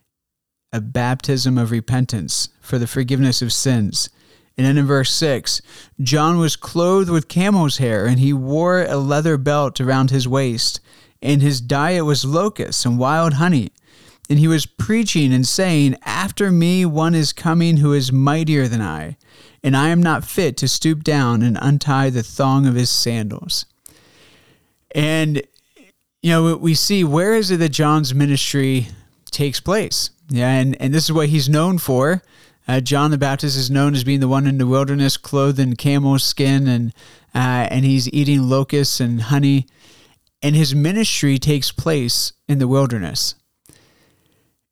a 0.70 0.82
baptism 0.82 1.56
of 1.56 1.70
repentance 1.70 2.50
for 2.60 2.78
the 2.78 2.86
forgiveness 2.86 3.40
of 3.40 3.54
sins. 3.54 4.10
And 4.58 4.66
then 4.66 4.76
in 4.76 4.84
verse 4.84 5.14
6, 5.14 5.62
John 6.02 6.36
was 6.36 6.56
clothed 6.56 7.08
with 7.08 7.28
camel's 7.28 7.78
hair, 7.78 8.04
and 8.04 8.18
he 8.18 8.34
wore 8.34 8.82
a 8.82 8.98
leather 8.98 9.38
belt 9.38 9.80
around 9.80 10.10
his 10.10 10.28
waist, 10.28 10.80
and 11.24 11.40
his 11.40 11.60
diet 11.60 12.04
was 12.04 12.24
locusts 12.24 12.84
and 12.84 12.98
wild 12.98 13.34
honey. 13.34 13.70
And 14.28 14.38
he 14.38 14.46
was 14.46 14.66
preaching 14.66 15.32
and 15.32 15.46
saying, 15.46 15.96
After 16.04 16.50
me 16.52 16.86
one 16.86 17.14
is 17.14 17.32
coming 17.32 17.78
who 17.78 17.92
is 17.92 18.12
mightier 18.12 18.68
than 18.68 18.80
I, 18.80 19.16
and 19.62 19.76
I 19.76 19.88
am 19.88 20.02
not 20.02 20.24
fit 20.24 20.56
to 20.58 20.68
stoop 20.68 21.02
down 21.02 21.42
and 21.42 21.58
untie 21.60 22.10
the 22.10 22.22
thong 22.22 22.66
of 22.66 22.74
his 22.74 22.90
sandals. 22.90 23.66
And, 24.94 25.42
you 26.22 26.30
know, 26.30 26.56
we 26.56 26.74
see 26.74 27.04
where 27.04 27.34
is 27.34 27.50
it 27.50 27.56
that 27.58 27.70
John's 27.70 28.14
ministry 28.14 28.88
takes 29.30 29.60
place? 29.60 30.10
Yeah, 30.28 30.50
and, 30.50 30.80
and 30.80 30.94
this 30.94 31.04
is 31.04 31.12
what 31.12 31.28
he's 31.28 31.48
known 31.48 31.78
for. 31.78 32.22
Uh, 32.66 32.80
John 32.80 33.10
the 33.10 33.18
Baptist 33.18 33.58
is 33.58 33.70
known 33.70 33.94
as 33.94 34.04
being 34.04 34.20
the 34.20 34.28
one 34.28 34.46
in 34.46 34.56
the 34.56 34.66
wilderness, 34.66 35.18
clothed 35.18 35.58
in 35.58 35.76
camel 35.76 36.18
skin, 36.18 36.66
and 36.66 36.94
uh, 37.34 37.68
and 37.70 37.84
he's 37.84 38.08
eating 38.10 38.48
locusts 38.48 39.00
and 39.00 39.20
honey. 39.22 39.66
And 40.44 40.54
his 40.54 40.74
ministry 40.74 41.38
takes 41.38 41.72
place 41.72 42.34
in 42.46 42.58
the 42.58 42.68
wilderness. 42.68 43.34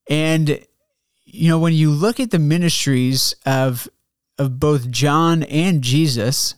And 0.09 0.67
you 1.25 1.49
know, 1.49 1.59
when 1.59 1.73
you 1.73 1.91
look 1.91 2.21
at 2.21 2.31
the 2.31 2.39
ministries 2.39 3.35
of 3.47 3.89
of 4.39 4.61
both 4.61 4.91
John 4.91 5.43
and 5.45 5.81
Jesus, 5.81 6.57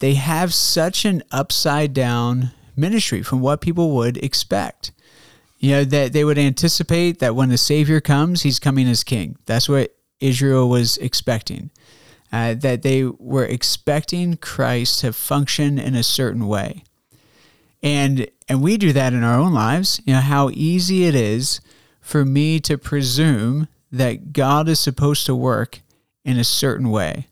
they 0.00 0.14
have 0.14 0.52
such 0.52 1.06
an 1.06 1.22
upside 1.30 1.94
down 1.94 2.50
ministry 2.76 3.22
from 3.22 3.40
what 3.40 3.62
people 3.62 3.92
would 3.92 4.18
expect. 4.18 4.92
You 5.58 5.70
know, 5.70 5.84
that 5.84 6.12
they 6.12 6.24
would 6.24 6.36
anticipate 6.36 7.20
that 7.20 7.34
when 7.34 7.48
the 7.48 7.56
Savior 7.56 8.02
comes, 8.02 8.42
he's 8.42 8.58
coming 8.58 8.86
as 8.86 9.04
king. 9.04 9.38
That's 9.46 9.70
what 9.70 9.96
Israel 10.20 10.68
was 10.68 10.98
expecting. 10.98 11.70
Uh, 12.30 12.52
that 12.54 12.82
they 12.82 13.04
were 13.04 13.46
expecting 13.46 14.36
Christ 14.36 14.98
to 15.00 15.14
function 15.14 15.78
in 15.78 15.94
a 15.94 16.02
certain 16.02 16.46
way. 16.46 16.84
And 17.84 18.26
and 18.48 18.62
we 18.62 18.78
do 18.78 18.92
that 18.94 19.12
in 19.12 19.22
our 19.22 19.38
own 19.38 19.52
lives. 19.52 20.00
You 20.04 20.14
know 20.14 20.20
how 20.20 20.50
easy 20.52 21.04
it 21.04 21.14
is 21.14 21.60
for 22.00 22.24
me 22.24 22.58
to 22.60 22.78
presume 22.78 23.68
that 23.92 24.32
God 24.32 24.68
is 24.68 24.80
supposed 24.80 25.26
to 25.26 25.34
work 25.34 25.80
in 26.24 26.38
a 26.38 26.44
certain 26.44 26.90
way. 26.90 27.28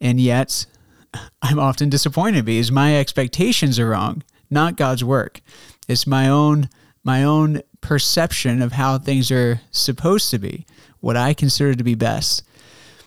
And 0.00 0.20
yet 0.20 0.64
I'm 1.42 1.58
often 1.58 1.90
disappointed 1.90 2.44
because 2.44 2.72
my 2.72 2.96
expectations 2.96 3.78
are 3.78 3.88
wrong, 3.88 4.22
not 4.48 4.76
God's 4.76 5.04
work. 5.04 5.40
It's 5.88 6.06
my 6.06 6.28
own 6.28 6.68
my 7.02 7.24
own 7.24 7.62
perception 7.80 8.62
of 8.62 8.72
how 8.72 8.98
things 8.98 9.30
are 9.32 9.60
supposed 9.70 10.30
to 10.30 10.38
be 10.38 10.66
what 11.00 11.16
I 11.16 11.32
consider 11.34 11.74
to 11.74 11.82
be 11.82 11.94
best. 11.94 12.42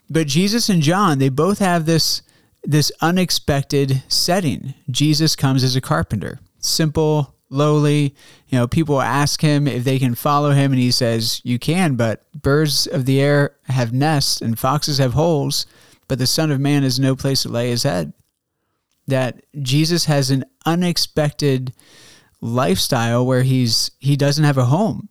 But 0.10 0.28
Jesus 0.28 0.68
and 0.68 0.82
John, 0.82 1.20
they 1.20 1.30
both 1.30 1.60
have 1.60 1.86
this 1.86 2.24
this 2.63 2.92
unexpected 3.02 4.04
setting. 4.08 4.74
Jesus 4.90 5.36
comes 5.36 5.63
as 5.63 5.75
a 5.75 5.82
carpenter, 5.82 6.40
simple, 6.65 7.36
lowly. 7.50 8.15
You 8.48 8.60
know, 8.60 8.67
people 8.67 9.01
ask 9.01 9.41
him 9.41 9.67
if 9.67 9.84
they 9.84 10.00
can 10.00 10.15
follow 10.15 10.51
him, 10.51 10.72
and 10.72 10.82
he 10.82 10.91
says, 10.91 11.41
You 11.43 11.60
can, 11.60 11.96
but 11.96 12.24
birds 12.34 12.88
of 12.88 13.05
the 13.05 13.22
air 13.22 13.55
have 13.65 13.93
nests 13.93 14.41
and 14.41 14.58
foxes 14.58 14.98
have 14.98 15.13
holes, 15.13 15.65
but 16.08 16.20
the 16.20 16.27
Son 16.27 16.51
of 16.51 16.60
Man 16.60 16.84
has 16.84 17.00
no 17.00 17.15
place 17.15 17.43
to 17.43 17.50
lay 17.50 17.70
his 17.70 17.84
head. 17.84 18.13
That 19.08 19.43
Jesus 19.62 20.05
has 20.05 20.32
an 20.32 20.46
unexpected 20.65 21.74
lifestyle 22.41 23.25
where 23.25 23.43
he's 23.43 23.91
he 24.00 24.15
doesn't 24.15 24.43
have 24.43 24.58
a 24.58 24.65
home. 24.65 25.10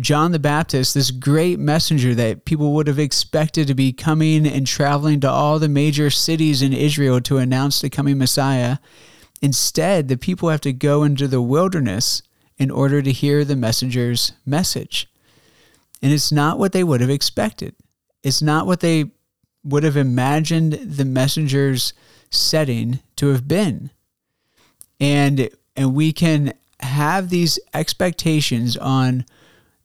John 0.00 0.32
the 0.32 0.40
Baptist, 0.40 0.94
this 0.94 1.12
great 1.12 1.60
messenger 1.60 2.14
that 2.16 2.44
people 2.44 2.72
would 2.72 2.88
have 2.88 2.98
expected 2.98 3.68
to 3.68 3.74
be 3.74 3.92
coming 3.92 4.44
and 4.46 4.66
traveling 4.66 5.20
to 5.20 5.30
all 5.30 5.60
the 5.60 5.68
major 5.68 6.10
cities 6.10 6.62
in 6.62 6.72
Israel 6.72 7.20
to 7.20 7.38
announce 7.38 7.80
the 7.80 7.90
coming 7.90 8.18
Messiah. 8.18 8.78
Instead, 9.42 10.08
the 10.08 10.16
people 10.16 10.48
have 10.48 10.60
to 10.62 10.72
go 10.72 11.02
into 11.02 11.28
the 11.28 11.42
wilderness 11.42 12.22
in 12.56 12.70
order 12.70 13.02
to 13.02 13.12
hear 13.12 13.44
the 13.44 13.56
messenger's 13.56 14.32
message. 14.46 15.08
And 16.02 16.12
it's 16.12 16.32
not 16.32 16.58
what 16.58 16.72
they 16.72 16.84
would 16.84 17.00
have 17.00 17.10
expected. 17.10 17.74
It's 18.22 18.42
not 18.42 18.66
what 18.66 18.80
they 18.80 19.10
would 19.64 19.82
have 19.82 19.96
imagined 19.96 20.74
the 20.74 21.04
messenger's 21.04 21.92
setting 22.30 23.00
to 23.16 23.28
have 23.28 23.48
been. 23.48 23.90
And 25.00 25.48
and 25.76 25.94
we 25.94 26.12
can 26.12 26.54
have 26.80 27.30
these 27.30 27.58
expectations 27.72 28.76
on 28.76 29.24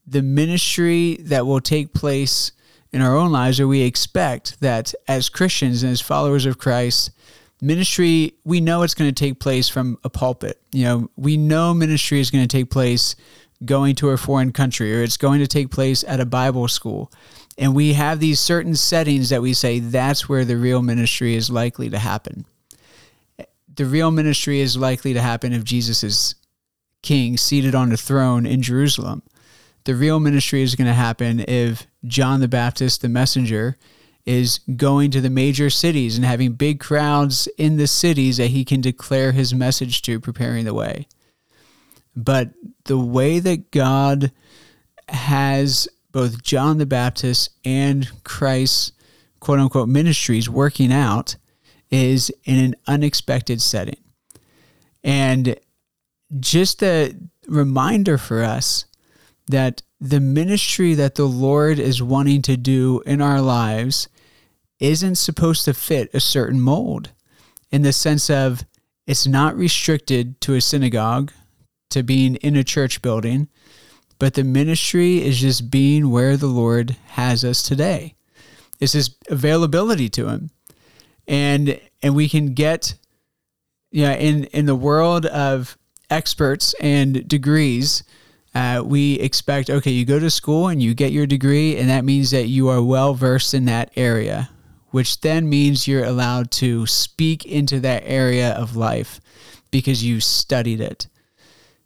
the 0.06 0.22
ministry 0.22 1.18
that 1.22 1.46
will 1.46 1.62
take 1.62 1.94
place 1.94 2.51
in 2.91 3.01
our 3.01 3.15
own 3.15 3.32
lives, 3.32 3.60
or 3.60 3.68
we 3.68 3.82
expect 3.82 4.60
that 4.60 4.94
as 5.08 5.29
Christians 5.29 5.84
and 5.84 5.91
as 5.91 6.01
followers 6.01 6.46
of 6.46 6.58
Christ, 6.58 7.12
ministry, 7.62 8.36
we 8.44 8.62
know 8.62 8.84
it's 8.84 8.94
going 8.94 9.13
to 9.13 9.25
take 9.25 9.39
place 9.39 9.70
from 9.70 9.98
a 10.04 10.10
pulpit. 10.10 10.62
You 10.72 10.84
know, 10.86 11.10
we 11.16 11.38
know 11.38 11.74
ministry 11.74 12.20
is 12.20 12.32
going 12.32 12.48
to 12.48 12.58
take 12.58 12.70
place 12.70 13.16
going 13.66 13.96
to 13.96 14.10
a 14.10 14.18
foreign 14.18 14.54
country, 14.54 14.96
or 14.96 15.04
it's 15.04 15.18
going 15.18 15.39
to 15.39 15.48
take 15.48 15.70
place 15.70 16.04
at 16.08 16.20
a 16.20 16.25
Bible 16.25 16.68
school. 16.68 17.12
And 17.58 17.75
we 17.75 17.94
have 17.94 18.20
these 18.20 18.39
certain 18.39 18.75
settings 18.75 19.30
that 19.30 19.42
we 19.42 19.54
say 19.54 19.80
that's 19.80 20.30
where 20.30 20.46
the 20.46 20.56
real 20.56 20.82
ministry 20.82 21.36
is 21.36 21.50
likely 21.50 21.89
to 21.89 22.00
happen. 22.00 22.46
The 23.74 23.86
real 23.86 24.12
ministry 24.12 24.62
is 24.62 24.78
likely 24.78 25.13
to 25.13 25.22
happen 25.22 25.51
if 25.51 25.63
Jesus 25.63 26.04
is 26.04 26.36
king 27.01 27.38
seated 27.38 27.75
on 27.75 27.89
the 27.89 27.98
throne 27.98 28.46
in 28.46 28.62
Jerusalem 28.62 29.24
the 29.86 29.96
real 29.96 30.20
ministry 30.20 30.62
is 30.62 30.75
going 30.75 30.88
to 30.88 30.94
happen 30.94 31.39
if 31.48 31.88
John 32.06 32.39
the 32.42 32.48
Baptist, 32.48 33.01
the 33.01 33.10
messenger, 33.10 33.78
is 34.25 34.59
going 34.75 35.11
to 35.11 35.21
the 35.21 35.29
major 35.29 35.69
cities 35.69 36.15
and 36.15 36.25
having 36.25 36.53
big 36.53 36.79
crowds 36.79 37.47
in 37.57 37.77
the 37.77 37.88
cities 37.88 38.38
that 38.38 38.47
he 38.47 38.63
can 38.63 38.81
declare 38.81 39.31
his 39.31 39.53
message 39.53 40.01
to, 40.03 40.19
preparing 40.19 40.65
the 40.65 40.73
way. 40.73 41.07
But 42.15 42.51
the 42.85 42.97
way 42.97 43.39
that 43.39 43.71
God 43.71 44.31
has 45.07 45.88
both 46.11 46.43
John 46.43 46.77
the 46.77 46.85
Baptist 46.85 47.49
and 47.63 48.09
Christ's 48.23 48.91
quote 49.39 49.59
unquote 49.59 49.89
ministries 49.89 50.49
working 50.49 50.91
out 50.91 51.35
is 51.89 52.31
in 52.43 52.57
an 52.57 52.75
unexpected 52.88 53.61
setting. 53.61 53.99
And 55.03 55.55
just 56.39 56.83
a 56.83 57.15
reminder 57.47 58.17
for 58.17 58.43
us 58.43 58.85
that 59.47 59.81
the 60.00 60.20
ministry 60.20 60.94
that 60.94 61.15
the 61.15 61.25
Lord 61.25 61.79
is 61.79 62.01
wanting 62.01 62.41
to 62.44 62.56
do 62.56 63.01
in 63.06 63.22
our 63.22 63.41
lives 63.41 64.08
isn't 64.79 65.15
supposed 65.15 65.65
to 65.65 65.74
fit 65.74 66.10
a 66.13 66.20
certain 66.20 66.62
mold 66.62 67.12
in 67.72 67.82
the 67.82 67.94
sense 67.94 68.29
of 68.29 68.63
it's 69.06 69.27
not 69.27 69.58
restricted 69.58 70.39
to 70.41 70.56
a 70.56 70.62
synagogue, 70.62 71.32
to 71.89 72.03
being 72.03 72.36
in 72.36 72.56
a 72.56 72.63
church 72.63 73.01
building, 73.01 73.50
but 74.20 74.36
the 74.36 74.44
ministry 74.44 75.24
is 75.24 75.39
just 75.39 75.72
being 75.72 76.12
where 76.12 76.38
the 76.38 76.48
Lord 76.48 76.96
has 77.08 77.44
us 77.44 77.63
today. 77.63 78.15
It's 78.79 78.94
his 78.94 79.15
availability 79.29 80.10
to 80.10 80.27
him. 80.27 80.51
And 81.27 81.79
and 82.01 82.15
we 82.15 82.29
can 82.29 82.53
get 82.53 82.96
yeah, 83.91 84.13
in 84.13 84.46
in 84.46 84.65
the 84.65 84.75
world 84.75 85.25
of 85.25 85.77
experts 86.10 86.75
and 86.79 87.27
degrees, 87.27 88.03
uh, 88.56 88.82
we 88.86 89.13
expect 89.20 89.70
okay, 89.70 89.91
you 89.91 90.06
go 90.06 90.20
to 90.20 90.29
school 90.29 90.68
and 90.68 90.82
you 90.82 90.94
get 90.94 91.12
your 91.12 91.27
degree, 91.27 91.77
and 91.77 91.89
that 91.89 92.06
means 92.06 92.32
that 92.32 92.48
you 92.48 92.68
are 92.70 92.82
well 92.82 93.13
versed 93.13 93.53
in 93.53 93.65
that 93.65 93.91
area, 93.96 94.50
which 94.89 95.22
then 95.22 95.48
means 95.48 95.88
you're 95.88 96.06
allowed 96.06 96.51
to 96.51 96.86
speak 96.88 97.46
into 97.46 97.79
that 97.79 98.03
area 98.06 98.51
of 98.53 98.75
life 98.75 99.20
because 99.72 100.03
you 100.03 100.20
studied 100.20 100.82
it. 100.82 101.08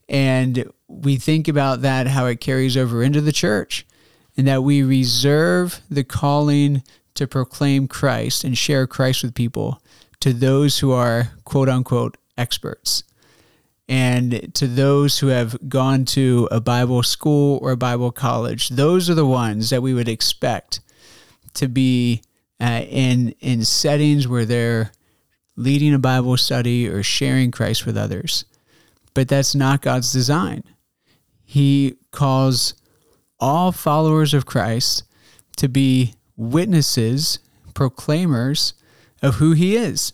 And 0.07 0.71
we 0.87 1.17
think 1.17 1.47
about 1.47 1.81
that, 1.81 2.07
how 2.07 2.27
it 2.27 2.39
carries 2.39 2.77
over 2.77 3.03
into 3.03 3.21
the 3.21 3.31
church, 3.31 3.85
and 4.37 4.47
that 4.47 4.63
we 4.63 4.83
reserve 4.83 5.81
the 5.89 6.03
calling 6.03 6.83
to 7.15 7.27
proclaim 7.27 7.87
Christ 7.87 8.43
and 8.43 8.57
share 8.57 8.87
Christ 8.87 9.23
with 9.23 9.35
people 9.35 9.81
to 10.19 10.33
those 10.33 10.79
who 10.79 10.91
are 10.91 11.31
quote 11.43 11.69
unquote 11.69 12.17
experts. 12.37 13.03
And 13.87 14.53
to 14.55 14.65
those 14.65 15.19
who 15.19 15.27
have 15.27 15.57
gone 15.67 16.05
to 16.05 16.47
a 16.51 16.61
Bible 16.61 17.03
school 17.03 17.59
or 17.61 17.71
a 17.71 17.77
Bible 17.77 18.11
college, 18.11 18.69
those 18.69 19.09
are 19.09 19.15
the 19.15 19.25
ones 19.25 19.69
that 19.71 19.81
we 19.81 19.93
would 19.93 20.07
expect 20.07 20.79
to 21.55 21.67
be 21.67 22.21
uh, 22.61 22.85
in 22.89 23.35
in 23.39 23.65
settings 23.65 24.27
where 24.27 24.45
they're 24.45 24.91
leading 25.55 25.93
a 25.93 25.99
Bible 25.99 26.37
study 26.37 26.87
or 26.87 27.03
sharing 27.03 27.51
Christ 27.51 27.85
with 27.85 27.97
others. 27.97 28.45
But 29.13 29.27
that's 29.27 29.53
not 29.53 29.81
God's 29.81 30.11
design. 30.11 30.63
He 31.43 31.97
calls 32.11 32.73
all 33.39 33.71
followers 33.71 34.33
of 34.33 34.45
Christ 34.45 35.03
to 35.57 35.67
be 35.67 36.15
witnesses, 36.35 37.39
proclaimers 37.73 38.73
of 39.21 39.35
who 39.35 39.51
he 39.51 39.75
is. 39.75 40.13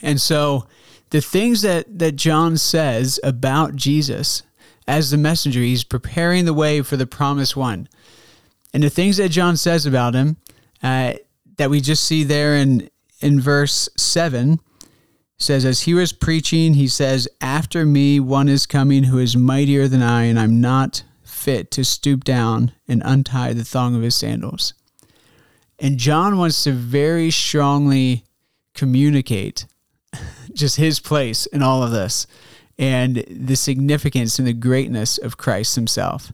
And 0.00 0.20
so 0.20 0.66
the 1.14 1.20
things 1.20 1.62
that, 1.62 2.00
that 2.00 2.16
John 2.16 2.56
says 2.56 3.20
about 3.22 3.76
Jesus 3.76 4.42
as 4.88 5.12
the 5.12 5.16
messenger, 5.16 5.60
he's 5.60 5.84
preparing 5.84 6.44
the 6.44 6.52
way 6.52 6.82
for 6.82 6.96
the 6.96 7.06
promised 7.06 7.56
one. 7.56 7.88
And 8.72 8.82
the 8.82 8.90
things 8.90 9.18
that 9.18 9.28
John 9.28 9.56
says 9.56 9.86
about 9.86 10.14
him 10.14 10.38
uh, 10.82 11.12
that 11.56 11.70
we 11.70 11.80
just 11.80 12.04
see 12.04 12.24
there 12.24 12.56
in, 12.56 12.90
in 13.20 13.40
verse 13.40 13.88
7 13.96 14.58
says, 15.38 15.64
As 15.64 15.82
he 15.82 15.94
was 15.94 16.12
preaching, 16.12 16.74
he 16.74 16.88
says, 16.88 17.28
After 17.40 17.86
me 17.86 18.18
one 18.18 18.48
is 18.48 18.66
coming 18.66 19.04
who 19.04 19.18
is 19.18 19.36
mightier 19.36 19.86
than 19.86 20.02
I, 20.02 20.24
and 20.24 20.36
I'm 20.36 20.60
not 20.60 21.04
fit 21.22 21.70
to 21.70 21.84
stoop 21.84 22.24
down 22.24 22.72
and 22.88 23.00
untie 23.04 23.52
the 23.52 23.62
thong 23.62 23.94
of 23.94 24.02
his 24.02 24.16
sandals. 24.16 24.74
And 25.78 25.96
John 25.96 26.38
wants 26.38 26.64
to 26.64 26.72
very 26.72 27.30
strongly 27.30 28.24
communicate 28.74 29.66
just 30.54 30.76
his 30.76 31.00
place 31.00 31.46
in 31.46 31.62
all 31.62 31.82
of 31.82 31.90
this 31.90 32.26
and 32.78 33.16
the 33.28 33.56
significance 33.56 34.38
and 34.38 34.48
the 34.48 34.52
greatness 34.52 35.18
of 35.18 35.36
Christ 35.36 35.74
himself. 35.74 36.32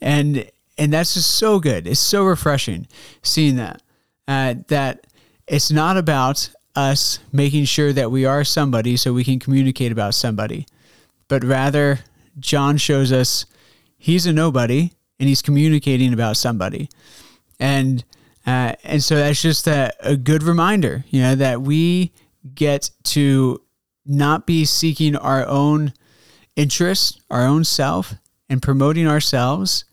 And 0.00 0.50
and 0.78 0.92
that's 0.92 1.14
just 1.14 1.34
so 1.34 1.60
good. 1.60 1.86
It's 1.86 2.00
so 2.00 2.24
refreshing 2.24 2.88
seeing 3.22 3.56
that 3.56 3.82
uh, 4.26 4.54
that 4.68 5.06
it's 5.46 5.70
not 5.70 5.96
about 5.96 6.50
us 6.74 7.18
making 7.32 7.66
sure 7.66 7.92
that 7.92 8.10
we 8.10 8.24
are 8.24 8.44
somebody 8.44 8.96
so 8.96 9.12
we 9.12 9.24
can 9.24 9.38
communicate 9.38 9.92
about 9.92 10.14
somebody, 10.14 10.66
but 11.28 11.44
rather 11.44 12.00
John 12.38 12.78
shows 12.78 13.12
us 13.12 13.44
he's 13.98 14.26
a 14.26 14.32
nobody 14.32 14.92
and 15.20 15.28
he's 15.28 15.42
communicating 15.42 16.12
about 16.12 16.36
somebody. 16.36 16.88
And 17.60 18.04
uh, 18.46 18.74
and 18.82 19.02
so 19.04 19.16
that's 19.16 19.40
just 19.40 19.68
a, 19.68 19.92
a 20.00 20.16
good 20.16 20.42
reminder, 20.42 21.04
you 21.10 21.20
know, 21.20 21.34
that 21.36 21.62
we 21.62 22.12
get 22.54 22.90
to 23.04 23.62
not 24.04 24.46
be 24.46 24.64
seeking 24.64 25.16
our 25.16 25.46
own 25.46 25.92
interests, 26.56 27.20
our 27.30 27.46
own 27.46 27.64
self, 27.64 28.14
and 28.48 28.62
promoting 28.62 29.06
ourselves. 29.06 29.84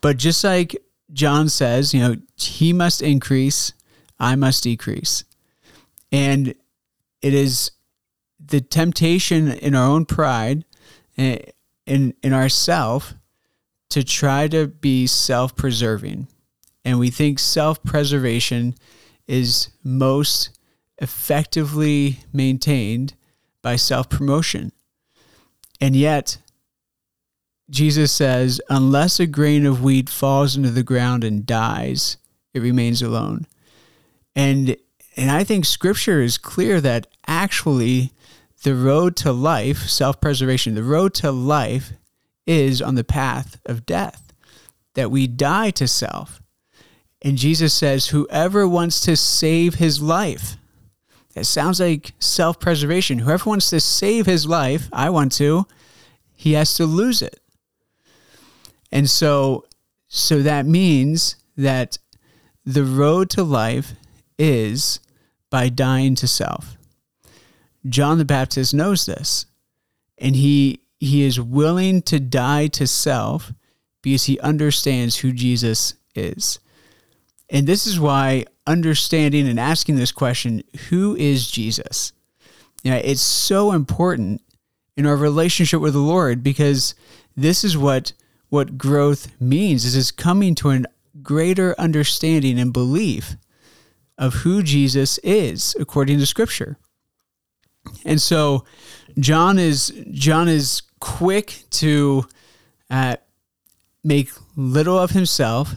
But 0.00 0.16
just 0.16 0.44
like 0.44 0.76
John 1.12 1.48
says, 1.48 1.94
you 1.94 2.00
know, 2.00 2.16
he 2.36 2.72
must 2.72 3.02
increase, 3.02 3.72
I 4.18 4.36
must 4.36 4.62
decrease. 4.62 5.24
And 6.12 6.54
it 7.22 7.34
is 7.34 7.70
the 8.38 8.60
temptation 8.60 9.50
in 9.50 9.74
our 9.74 9.88
own 9.88 10.04
pride, 10.04 10.64
eh, 11.16 11.38
in, 11.86 12.14
in 12.22 12.32
ourself, 12.32 13.14
to 13.90 14.04
try 14.04 14.48
to 14.48 14.66
be 14.66 15.06
self 15.06 15.56
preserving 15.56 16.28
and 16.84 16.98
we 16.98 17.10
think 17.10 17.38
self 17.38 17.82
preservation 17.82 18.74
is 19.26 19.68
most 19.82 20.53
effectively 20.98 22.20
maintained 22.32 23.14
by 23.62 23.76
self 23.76 24.08
promotion. 24.08 24.72
And 25.80 25.96
yet, 25.96 26.38
Jesus 27.70 28.12
says, 28.12 28.60
unless 28.68 29.18
a 29.18 29.26
grain 29.26 29.66
of 29.66 29.82
wheat 29.82 30.08
falls 30.08 30.56
into 30.56 30.70
the 30.70 30.82
ground 30.82 31.24
and 31.24 31.46
dies, 31.46 32.16
it 32.52 32.60
remains 32.60 33.02
alone. 33.02 33.46
And 34.36 34.76
and 35.16 35.30
I 35.30 35.44
think 35.44 35.64
scripture 35.64 36.20
is 36.20 36.38
clear 36.38 36.80
that 36.80 37.06
actually 37.26 38.12
the 38.64 38.74
road 38.74 39.14
to 39.16 39.32
life, 39.32 39.88
self-preservation, 39.88 40.74
the 40.74 40.82
road 40.82 41.14
to 41.14 41.30
life 41.30 41.92
is 42.46 42.82
on 42.82 42.96
the 42.96 43.04
path 43.04 43.60
of 43.66 43.86
death. 43.86 44.32
That 44.94 45.10
we 45.10 45.26
die 45.26 45.70
to 45.70 45.88
self 45.88 46.40
and 47.24 47.38
Jesus 47.38 47.72
says, 47.72 48.08
Whoever 48.08 48.68
wants 48.68 49.00
to 49.00 49.16
save 49.16 49.76
his 49.76 50.00
life, 50.02 50.58
it 51.34 51.44
sounds 51.44 51.80
like 51.80 52.12
self 52.18 52.60
preservation. 52.60 53.18
Whoever 53.18 53.50
wants 53.50 53.70
to 53.70 53.80
save 53.80 54.26
his 54.26 54.46
life, 54.46 54.88
I 54.92 55.10
want 55.10 55.32
to, 55.32 55.66
he 56.34 56.52
has 56.52 56.76
to 56.76 56.86
lose 56.86 57.22
it. 57.22 57.40
And 58.92 59.10
so, 59.10 59.64
so 60.06 60.42
that 60.42 60.66
means 60.66 61.36
that 61.56 61.98
the 62.64 62.84
road 62.84 63.30
to 63.30 63.42
life 63.42 63.94
is 64.38 65.00
by 65.50 65.68
dying 65.68 66.14
to 66.16 66.28
self. 66.28 66.76
John 67.86 68.18
the 68.18 68.24
Baptist 68.24 68.72
knows 68.72 69.06
this, 69.06 69.46
and 70.16 70.36
he 70.36 70.80
he 71.00 71.22
is 71.22 71.40
willing 71.40 72.00
to 72.02 72.18
die 72.18 72.68
to 72.68 72.86
self 72.86 73.52
because 74.02 74.24
he 74.24 74.38
understands 74.40 75.16
who 75.16 75.32
Jesus 75.32 75.94
is. 76.14 76.58
And 77.54 77.68
this 77.68 77.86
is 77.86 78.00
why 78.00 78.46
understanding 78.66 79.46
and 79.46 79.60
asking 79.60 79.94
this 79.94 80.10
question, 80.10 80.64
who 80.88 81.14
is 81.14 81.48
Jesus? 81.48 82.12
You 82.82 82.90
know, 82.90 83.00
it's 83.02 83.22
so 83.22 83.70
important 83.70 84.42
in 84.96 85.06
our 85.06 85.16
relationship 85.16 85.80
with 85.80 85.92
the 85.92 86.00
Lord 86.00 86.42
because 86.42 86.96
this 87.36 87.62
is 87.62 87.78
what 87.78 88.12
what 88.48 88.76
growth 88.76 89.28
means 89.40 89.84
is 89.84 89.96
it's 89.96 90.10
coming 90.10 90.54
to 90.56 90.70
a 90.70 90.82
greater 91.22 91.74
understanding 91.78 92.58
and 92.58 92.72
belief 92.72 93.36
of 94.18 94.34
who 94.34 94.62
Jesus 94.62 95.18
is 95.18 95.76
according 95.78 96.18
to 96.18 96.26
scripture. 96.26 96.76
And 98.04 98.20
so 98.20 98.64
John 99.18 99.60
is 99.60 99.92
John 100.10 100.48
is 100.48 100.82
quick 100.98 101.62
to 101.70 102.26
uh, 102.90 103.16
make 104.02 104.30
little 104.56 104.98
of 104.98 105.10
himself 105.10 105.74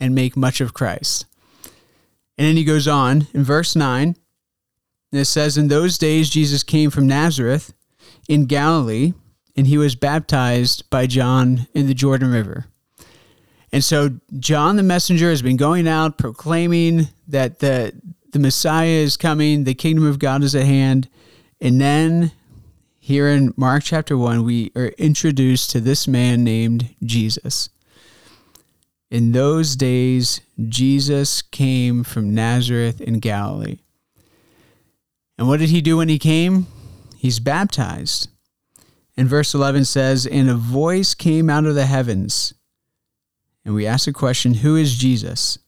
and 0.00 0.14
make 0.14 0.36
much 0.36 0.60
of 0.60 0.74
Christ. 0.74 1.26
And 2.36 2.46
then 2.46 2.56
he 2.56 2.64
goes 2.64 2.88
on 2.88 3.28
in 3.32 3.44
verse 3.44 3.76
9, 3.76 4.16
and 5.12 5.20
it 5.20 5.26
says, 5.26 5.56
In 5.56 5.68
those 5.68 5.98
days 5.98 6.30
Jesus 6.30 6.62
came 6.62 6.90
from 6.90 7.06
Nazareth 7.06 7.72
in 8.28 8.46
Galilee, 8.46 9.12
and 9.56 9.66
he 9.66 9.78
was 9.78 9.94
baptized 9.94 10.88
by 10.90 11.06
John 11.06 11.68
in 11.74 11.86
the 11.86 11.94
Jordan 11.94 12.32
River. 12.32 12.66
And 13.72 13.82
so 13.82 14.10
John 14.38 14.76
the 14.76 14.82
messenger 14.82 15.30
has 15.30 15.42
been 15.42 15.56
going 15.56 15.88
out 15.88 16.18
proclaiming 16.18 17.08
that 17.28 17.58
the, 17.58 17.92
the 18.30 18.38
Messiah 18.38 18.86
is 18.86 19.16
coming, 19.16 19.64
the 19.64 19.74
kingdom 19.74 20.06
of 20.06 20.18
God 20.18 20.42
is 20.42 20.54
at 20.54 20.64
hand. 20.64 21.08
And 21.60 21.80
then 21.80 22.32
here 23.00 23.28
in 23.28 23.52
Mark 23.56 23.82
chapter 23.84 24.16
1, 24.16 24.44
we 24.44 24.70
are 24.76 24.92
introduced 24.98 25.70
to 25.70 25.80
this 25.80 26.06
man 26.06 26.44
named 26.44 26.94
Jesus. 27.02 27.68
In 29.14 29.30
those 29.30 29.76
days, 29.76 30.40
Jesus 30.68 31.40
came 31.40 32.02
from 32.02 32.34
Nazareth 32.34 33.00
in 33.00 33.20
Galilee. 33.20 33.78
And 35.38 35.46
what 35.46 35.60
did 35.60 35.68
he 35.70 35.80
do 35.80 35.98
when 35.98 36.08
he 36.08 36.18
came? 36.18 36.66
He's 37.16 37.38
baptized. 37.38 38.28
And 39.16 39.28
verse 39.28 39.54
11 39.54 39.84
says, 39.84 40.26
And 40.26 40.50
a 40.50 40.56
voice 40.56 41.14
came 41.14 41.48
out 41.48 41.64
of 41.64 41.76
the 41.76 41.86
heavens. 41.86 42.54
And 43.64 43.72
we 43.72 43.86
ask 43.86 44.06
the 44.06 44.12
question, 44.12 44.54
Who 44.54 44.74
is 44.74 44.96
Jesus? 44.96 45.60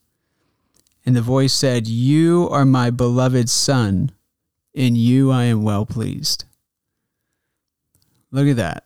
And 1.04 1.14
the 1.14 1.22
voice 1.22 1.52
said, 1.52 1.86
You 1.86 2.48
are 2.50 2.64
my 2.64 2.90
beloved 2.90 3.48
Son, 3.48 4.10
in 4.74 4.96
you 4.96 5.30
I 5.30 5.44
am 5.44 5.62
well 5.62 5.86
pleased. 5.86 6.46
Look 8.32 8.48
at 8.48 8.56
that. 8.56 8.85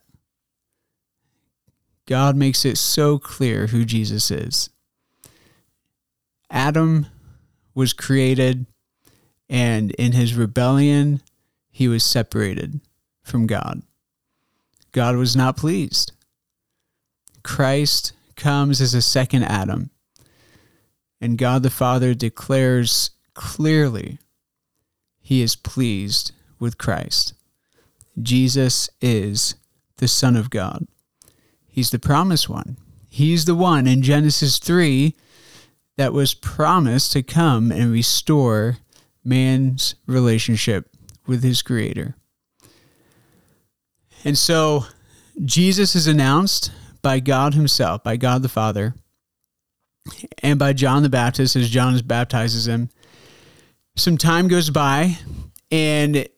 God 2.11 2.35
makes 2.35 2.65
it 2.65 2.77
so 2.77 3.21
clear 3.21 3.69
who 3.69 3.85
Jesus 3.85 4.33
is. 4.33 4.69
Adam 6.51 7.07
was 7.73 7.93
created, 7.93 8.67
and 9.49 9.93
in 9.93 10.11
his 10.11 10.35
rebellion, 10.35 11.23
he 11.71 11.87
was 11.87 12.03
separated 12.03 12.81
from 13.23 13.47
God. 13.47 13.83
God 14.91 15.15
was 15.15 15.37
not 15.37 15.57
pleased. 15.57 16.11
Christ 17.45 18.13
comes 18.35 18.81
as 18.81 18.93
a 18.93 19.03
second 19.03 19.45
Adam, 19.45 19.91
and 21.21 21.39
God 21.39 21.63
the 21.63 21.71
Father 21.71 22.13
declares 22.13 23.11
clearly 23.35 24.19
he 25.21 25.43
is 25.43 25.55
pleased 25.55 26.33
with 26.59 26.77
Christ. 26.77 27.35
Jesus 28.21 28.91
is 29.01 29.55
the 29.99 30.09
Son 30.09 30.35
of 30.35 30.51
God. 30.51 30.89
He's 31.81 31.89
the 31.89 31.99
promised 31.99 32.47
one. 32.47 32.77
He's 33.09 33.47
the 33.47 33.55
one 33.55 33.87
in 33.87 34.03
Genesis 34.03 34.59
3 34.59 35.17
that 35.97 36.13
was 36.13 36.35
promised 36.35 37.13
to 37.13 37.23
come 37.23 37.73
and 37.73 37.91
restore 37.91 38.77
man's 39.25 39.95
relationship 40.07 40.95
with 41.27 41.43
his 41.43 41.63
creator. 41.63 42.17
And 44.25 44.37
so 44.37 44.85
Jesus 45.43 45.95
is 45.97 46.07
announced 46.07 46.71
by 47.01 47.19
God 47.19 47.55
himself, 47.55 48.05
by 48.05 48.19
God 48.19 48.43
the 48.43 48.51
Father, 48.51 48.95
and 50.43 50.59
by 50.59 50.75
John 50.75 51.03
the 51.03 51.09
Baptist 51.09 51.57
as 51.57 51.71
John 51.71 51.99
baptizes 52.01 52.69
him. 52.69 52.91
Some 53.97 54.19
time 54.19 54.49
goes 54.49 54.69
by, 54.69 55.17
and 55.71 56.29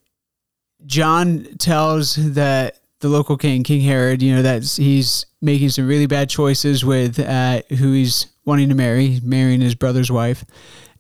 John 0.87 1.49
tells 1.59 2.15
that 2.15 2.77
the 3.03 3.09
local 3.09 3.37
king, 3.37 3.65
King 3.65 3.81
Herod, 3.81 4.23
you 4.23 4.35
know, 4.35 4.43
that 4.43 4.65
he's 4.65 5.27
making 5.43 5.71
some 5.71 5.89
really 5.89 6.07
bad 6.07 6.31
choices 6.31 6.85
with 6.85 7.19
uh, 7.19 7.63
who 7.69 7.93
he's 7.93 8.29
wanting 8.45 8.69
to 8.69 8.77
marry, 8.77 9.21
marrying 9.25 9.61
his 9.61 9.75
brother's 9.75 10.11
wife. 10.11 10.45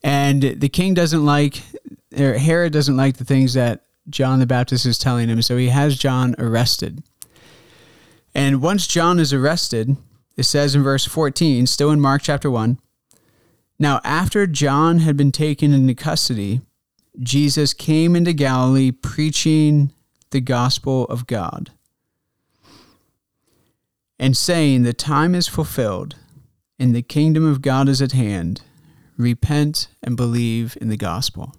And 0.02 0.42
the 0.42 0.68
king 0.68 0.94
doesn't 0.94 1.24
like, 1.24 1.62
or 2.18 2.34
Herod 2.34 2.72
doesn't 2.72 2.96
like 2.96 3.16
the 3.16 3.24
things 3.24 3.54
that 3.54 3.84
John 4.10 4.40
the 4.40 4.46
Baptist 4.46 4.84
is 4.84 4.98
telling 4.98 5.28
him. 5.28 5.40
So 5.42 5.56
he 5.56 5.68
has 5.68 5.96
John 5.96 6.34
arrested. 6.38 7.04
And 8.34 8.60
once 8.60 8.88
John 8.88 9.20
is 9.20 9.32
arrested, 9.32 9.96
it 10.36 10.42
says 10.42 10.74
in 10.74 10.82
verse 10.82 11.04
14, 11.04 11.68
still 11.68 11.92
in 11.92 12.00
Mark 12.00 12.22
chapter 12.22 12.50
1, 12.50 12.78
now 13.78 14.00
after 14.02 14.48
John 14.48 14.98
had 14.98 15.16
been 15.16 15.30
taken 15.30 15.72
into 15.72 15.94
custody, 15.94 16.62
Jesus 17.20 17.74
came 17.74 18.16
into 18.16 18.32
Galilee 18.32 18.90
preaching 18.90 19.92
the 20.30 20.40
gospel 20.40 21.04
of 21.04 21.28
God 21.28 21.70
and 24.22 24.36
saying, 24.36 24.84
The 24.84 24.92
time 24.92 25.34
is 25.34 25.48
fulfilled, 25.48 26.14
and 26.78 26.94
the 26.94 27.02
kingdom 27.02 27.44
of 27.44 27.60
God 27.60 27.88
is 27.88 28.00
at 28.00 28.12
hand. 28.12 28.62
Repent 29.18 29.88
and 30.00 30.16
believe 30.16 30.78
in 30.80 30.88
the 30.88 30.96
gospel. 30.96 31.56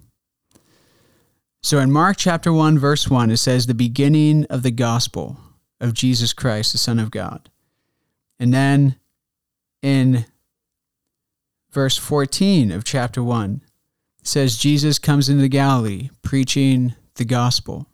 So 1.62 1.80
in 1.80 1.92
Mark 1.92 2.16
chapter 2.18 2.54
1, 2.54 2.80
verse 2.80 3.10
1, 3.10 3.32
it 3.32 3.38
says, 3.38 3.68
The 3.68 3.74
beginning 3.74 4.46
of 4.46 4.64
the 4.64 4.72
gospel 4.72 5.38
of 5.82 5.94
Jesus 5.94 6.32
Christ, 6.32 6.72
the 6.72 6.78
Son 6.78 7.00
of 7.00 7.12
God. 7.12 7.50
And 8.40 8.54
then 8.54 8.96
in 9.82 10.26
verse 11.70 11.98
14 11.98 12.72
of 12.72 12.86
chapter 12.86 13.22
1, 13.22 13.62
it 14.22 14.28
says, 14.28 14.58
Jesus 14.58 15.00
comes 15.00 15.28
into 15.28 15.50
Galilee 15.50 16.12
preaching 16.22 16.96
the 17.16 17.26
gospel. 17.26 17.88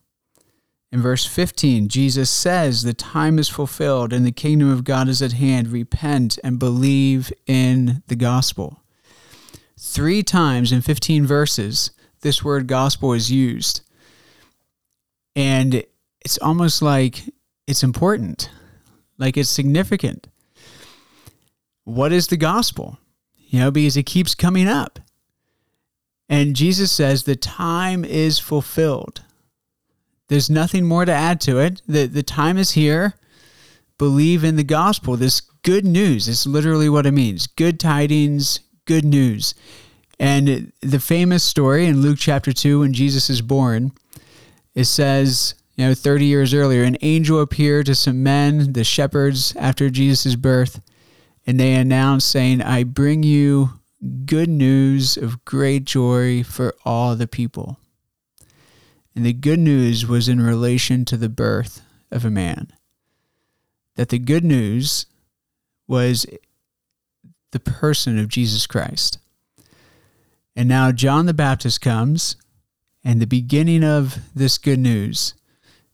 In 0.92 1.02
verse 1.02 1.26
15, 1.26 1.88
Jesus 1.88 2.30
says, 2.30 2.82
The 2.82 2.94
time 2.94 3.38
is 3.38 3.48
fulfilled 3.48 4.12
and 4.12 4.26
the 4.26 4.32
kingdom 4.32 4.70
of 4.70 4.84
God 4.84 5.08
is 5.08 5.22
at 5.22 5.34
hand. 5.34 5.68
Repent 5.68 6.40
and 6.44 6.58
believe 6.58 7.32
in 7.46 8.02
the 8.08 8.16
gospel. 8.16 8.82
Three 9.78 10.24
times 10.24 10.72
in 10.72 10.82
15 10.82 11.26
verses, 11.26 11.92
this 12.22 12.44
word 12.44 12.68
gospel 12.68 13.14
is 13.14 13.32
used. 13.32 13.82
And 15.36 15.84
it's 16.26 16.40
almost 16.40 16.82
like 16.82 17.24
it's 17.68 17.84
important, 17.84 18.50
like 19.18 19.38
it's 19.38 19.50
significant. 19.50 20.28
What 21.84 22.12
is 22.12 22.28
the 22.28 22.38
gospel? 22.38 22.98
You 23.38 23.60
know, 23.60 23.72
because 23.72 23.96
it 23.96 24.06
keeps 24.06 24.36
coming 24.36 24.68
up. 24.68 25.00
And 26.28 26.56
Jesus 26.56 26.92
says 26.92 27.24
the 27.24 27.36
time 27.36 28.04
is 28.04 28.40
fulfilled. 28.40 29.24
There's 30.30 30.50
nothing 30.50 30.86
more 30.86 31.06
to 31.06 31.12
add 31.12 31.42
to 31.42 31.60
it. 31.60 31.82
The, 31.88 32.06
the 32.06 32.24
time 32.24 32.58
is 32.58 32.72
here. 32.72 33.16
Believe 33.98 34.44
in 34.44 34.56
the 34.56 34.64
gospel. 34.64 35.18
This 35.18 35.42
good 35.42 35.86
news 35.86 36.28
is 36.28 36.48
literally 36.48 36.88
what 36.88 37.06
it 37.06 37.12
means 37.12 37.48
good 37.48 37.80
tidings, 37.80 38.62
good 38.86 39.04
news. 39.04 39.54
And 40.20 40.72
the 40.82 41.00
famous 41.00 41.44
story 41.44 41.86
in 41.86 42.02
Luke 42.02 42.18
chapter 42.20 42.54
2, 42.54 42.82
when 42.82 42.94
Jesus 42.94 43.30
is 43.30 43.42
born, 43.42 43.92
it 44.76 44.86
says, 44.86 45.56
you 45.76 45.86
know, 45.86 45.94
30 45.94 46.26
years 46.26 46.54
earlier, 46.54 46.84
an 46.84 46.98
angel 47.02 47.42
appeared 47.42 47.86
to 47.88 47.96
some 47.96 48.22
men, 48.22 48.74
the 48.74 48.84
shepherds, 48.84 49.56
after 49.56 49.90
Jesus' 49.90 50.36
birth, 50.36 50.82
and 51.48 51.58
they 51.58 51.74
announced, 51.74 52.28
saying, 52.30 52.62
I 52.62 52.84
bring 52.84 53.24
you 53.24 53.80
good 54.26 54.50
news 54.50 55.18
of 55.18 55.44
great 55.46 55.86
joy 55.86 56.44
for 56.44 56.76
all 56.84 57.16
the 57.16 57.28
people. 57.28 57.78
And 59.16 59.26
the 59.26 59.34
good 59.34 59.60
news 59.60 60.06
was 60.08 60.30
in 60.30 60.42
relation 60.42 61.06
to 61.06 61.18
the 61.18 61.30
birth 61.30 61.82
of 62.12 62.26
a 62.26 62.30
man. 62.30 62.72
That 63.96 64.10
the 64.10 64.20
good 64.20 64.44
news 64.44 65.06
was 65.88 66.26
the 67.52 67.60
person 67.60 68.20
of 68.20 68.28
Jesus 68.28 68.68
Christ. 68.68 69.20
And 70.56 70.70
now 70.70 70.92
John 70.92 71.26
the 71.26 71.34
Baptist 71.34 71.82
comes, 71.82 72.36
and 73.04 73.22
the 73.22 73.28
beginning 73.28 73.84
of 73.84 74.20
this 74.36 74.58
good 74.58 74.80
news 74.80 75.34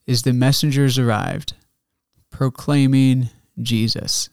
is 0.05 0.21
the 0.21 0.33
messengers 0.33 0.99
arrived 0.99 1.53
proclaiming 2.29 3.29
Jesus, 3.61 4.29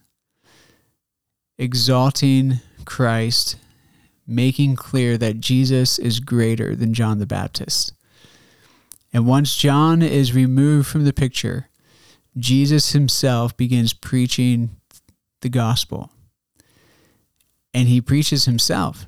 exalting 1.57 2.61
Christ, 2.85 3.57
making 4.27 4.75
clear 4.75 5.17
that 5.19 5.39
Jesus 5.39 6.01
is 6.01 6.19
greater 6.19 6.75
than 6.75 6.95
John 6.95 7.19
the 7.19 7.27
Baptist. 7.27 7.93
And 9.13 9.27
once 9.27 9.57
John 9.57 10.03
is 10.03 10.35
removed 10.35 10.89
from 10.89 11.05
the 11.05 11.13
picture, 11.13 11.69
Jesus 12.37 12.93
himself 12.93 13.57
begins 13.57 13.93
preaching 13.93 14.71
the 15.43 15.49
gospel. 15.49 16.11
And 17.75 17.89
he 17.89 18.01
preaches 18.01 18.47
himself. 18.47 19.07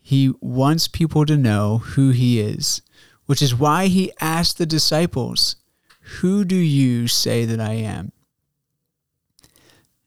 He 0.00 0.32
wants 0.40 0.88
people 0.88 1.26
to 1.26 1.36
know 1.36 1.78
who 1.78 2.10
he 2.10 2.40
is, 2.40 2.82
which 3.26 3.42
is 3.42 3.54
why 3.54 3.86
he 3.86 4.12
asked 4.20 4.58
the 4.58 4.66
disciples, 4.66 5.56
Who 6.20 6.44
do 6.44 6.56
you 6.56 7.08
say 7.08 7.44
that 7.44 7.60
I 7.60 7.74
am? 7.74 8.12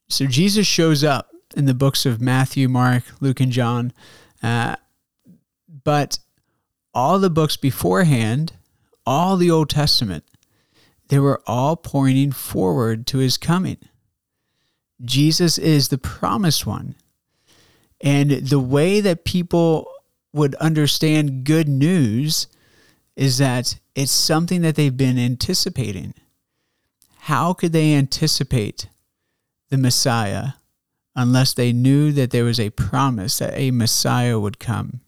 So 0.08 0.26
Jesus 0.26 0.68
shows 0.68 1.04
up 1.04 1.30
in 1.56 1.66
the 1.66 1.74
books 1.74 2.06
of 2.06 2.22
Matthew, 2.22 2.68
Mark, 2.68 3.04
Luke, 3.20 3.40
and 3.40 3.52
John. 3.52 3.94
Uh, 4.42 4.76
but 5.84 6.20
all 6.94 7.20
the 7.20 7.30
books 7.30 7.56
beforehand 7.56 8.54
all 9.12 9.36
the 9.36 9.52
Old 9.52 9.70
Testament, 9.70 10.24
they 11.10 11.20
were 11.20 11.42
all 11.46 11.76
pointing 11.76 12.32
forward 12.32 13.06
to 13.08 13.18
his 13.18 13.38
coming. 13.38 13.78
Jesus 15.04 15.58
is 15.58 15.90
the 15.90 15.98
promised 15.98 16.66
one. 16.66 16.96
And 18.00 18.32
the 18.32 18.60
way 18.60 19.02
that 19.02 19.26
people 19.26 19.92
would 20.32 20.56
understand 20.56 21.44
good 21.44 21.68
news 21.68 22.48
is 23.18 23.38
that 23.40 23.80
it's 23.96 24.14
something 24.14 24.62
that 24.62 24.76
they've 24.76 24.96
been 24.96 25.20
anticipating. 25.20 26.14
How 27.20 27.52
could 27.52 27.74
they 27.74 27.94
anticipate 27.94 28.88
the 29.70 29.78
Messiah 29.78 30.54
unless 31.18 31.54
they 31.54 31.74
knew 31.74 32.14
that 32.14 32.32
there 32.32 32.46
was 32.46 32.62
a 32.62 32.70
promise 32.70 33.40
that 33.40 33.54
a 33.58 33.72
Messiah 33.72 34.40
would 34.40 34.58
come? 34.58 35.02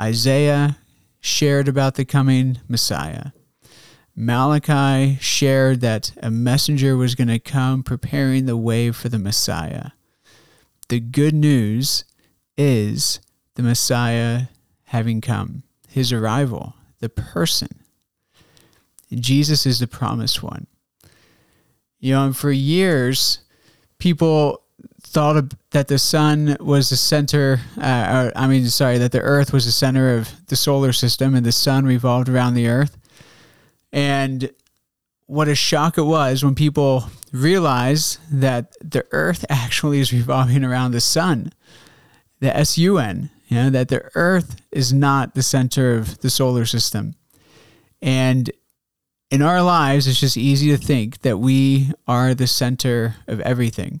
Isaiah 0.00 0.78
shared 1.26 1.66
about 1.66 1.96
the 1.96 2.04
coming 2.04 2.58
Messiah. 2.68 3.32
Malachi 4.14 5.18
shared 5.20 5.80
that 5.80 6.12
a 6.22 6.30
messenger 6.30 6.96
was 6.96 7.14
going 7.14 7.28
to 7.28 7.38
come 7.38 7.82
preparing 7.82 8.46
the 8.46 8.56
way 8.56 8.90
for 8.92 9.08
the 9.08 9.18
Messiah. 9.18 9.90
The 10.88 11.00
good 11.00 11.34
news 11.34 12.04
is 12.56 13.20
the 13.56 13.62
Messiah 13.62 14.42
having 14.84 15.20
come, 15.20 15.64
his 15.88 16.12
arrival, 16.12 16.74
the 17.00 17.08
person. 17.08 17.82
Jesus 19.12 19.66
is 19.66 19.80
the 19.80 19.86
promised 19.86 20.42
one. 20.42 20.66
You 21.98 22.14
know, 22.14 22.24
and 22.26 22.36
for 22.36 22.52
years, 22.52 23.40
people 23.98 24.62
thought 25.06 25.36
of, 25.36 25.50
that 25.70 25.88
the 25.88 25.98
sun 25.98 26.56
was 26.60 26.90
the 26.90 26.96
center, 26.96 27.60
uh, 27.80 28.30
or, 28.34 28.38
I 28.38 28.46
mean, 28.46 28.66
sorry, 28.68 28.98
that 28.98 29.12
the 29.12 29.20
earth 29.20 29.52
was 29.52 29.64
the 29.64 29.72
center 29.72 30.16
of 30.16 30.46
the 30.46 30.56
solar 30.56 30.92
system 30.92 31.34
and 31.34 31.46
the 31.46 31.52
sun 31.52 31.84
revolved 31.84 32.28
around 32.28 32.54
the 32.54 32.68
earth. 32.68 32.98
And 33.92 34.50
what 35.26 35.48
a 35.48 35.54
shock 35.54 35.98
it 35.98 36.02
was 36.02 36.44
when 36.44 36.54
people 36.54 37.04
realized 37.32 38.18
that 38.30 38.72
the 38.80 39.04
earth 39.12 39.44
actually 39.50 40.00
is 40.00 40.12
revolving 40.12 40.64
around 40.64 40.92
the 40.92 41.00
sun, 41.00 41.52
the 42.40 42.64
SUN, 42.64 43.30
you 43.48 43.56
know, 43.56 43.70
that 43.70 43.88
the 43.88 44.10
earth 44.14 44.60
is 44.72 44.92
not 44.92 45.34
the 45.34 45.42
center 45.42 45.94
of 45.94 46.20
the 46.20 46.30
solar 46.30 46.66
system. 46.66 47.14
And 48.02 48.50
in 49.30 49.42
our 49.42 49.62
lives, 49.62 50.06
it's 50.06 50.20
just 50.20 50.36
easy 50.36 50.68
to 50.70 50.76
think 50.76 51.22
that 51.22 51.38
we 51.38 51.92
are 52.06 52.34
the 52.34 52.46
center 52.46 53.16
of 53.26 53.40
everything 53.40 54.00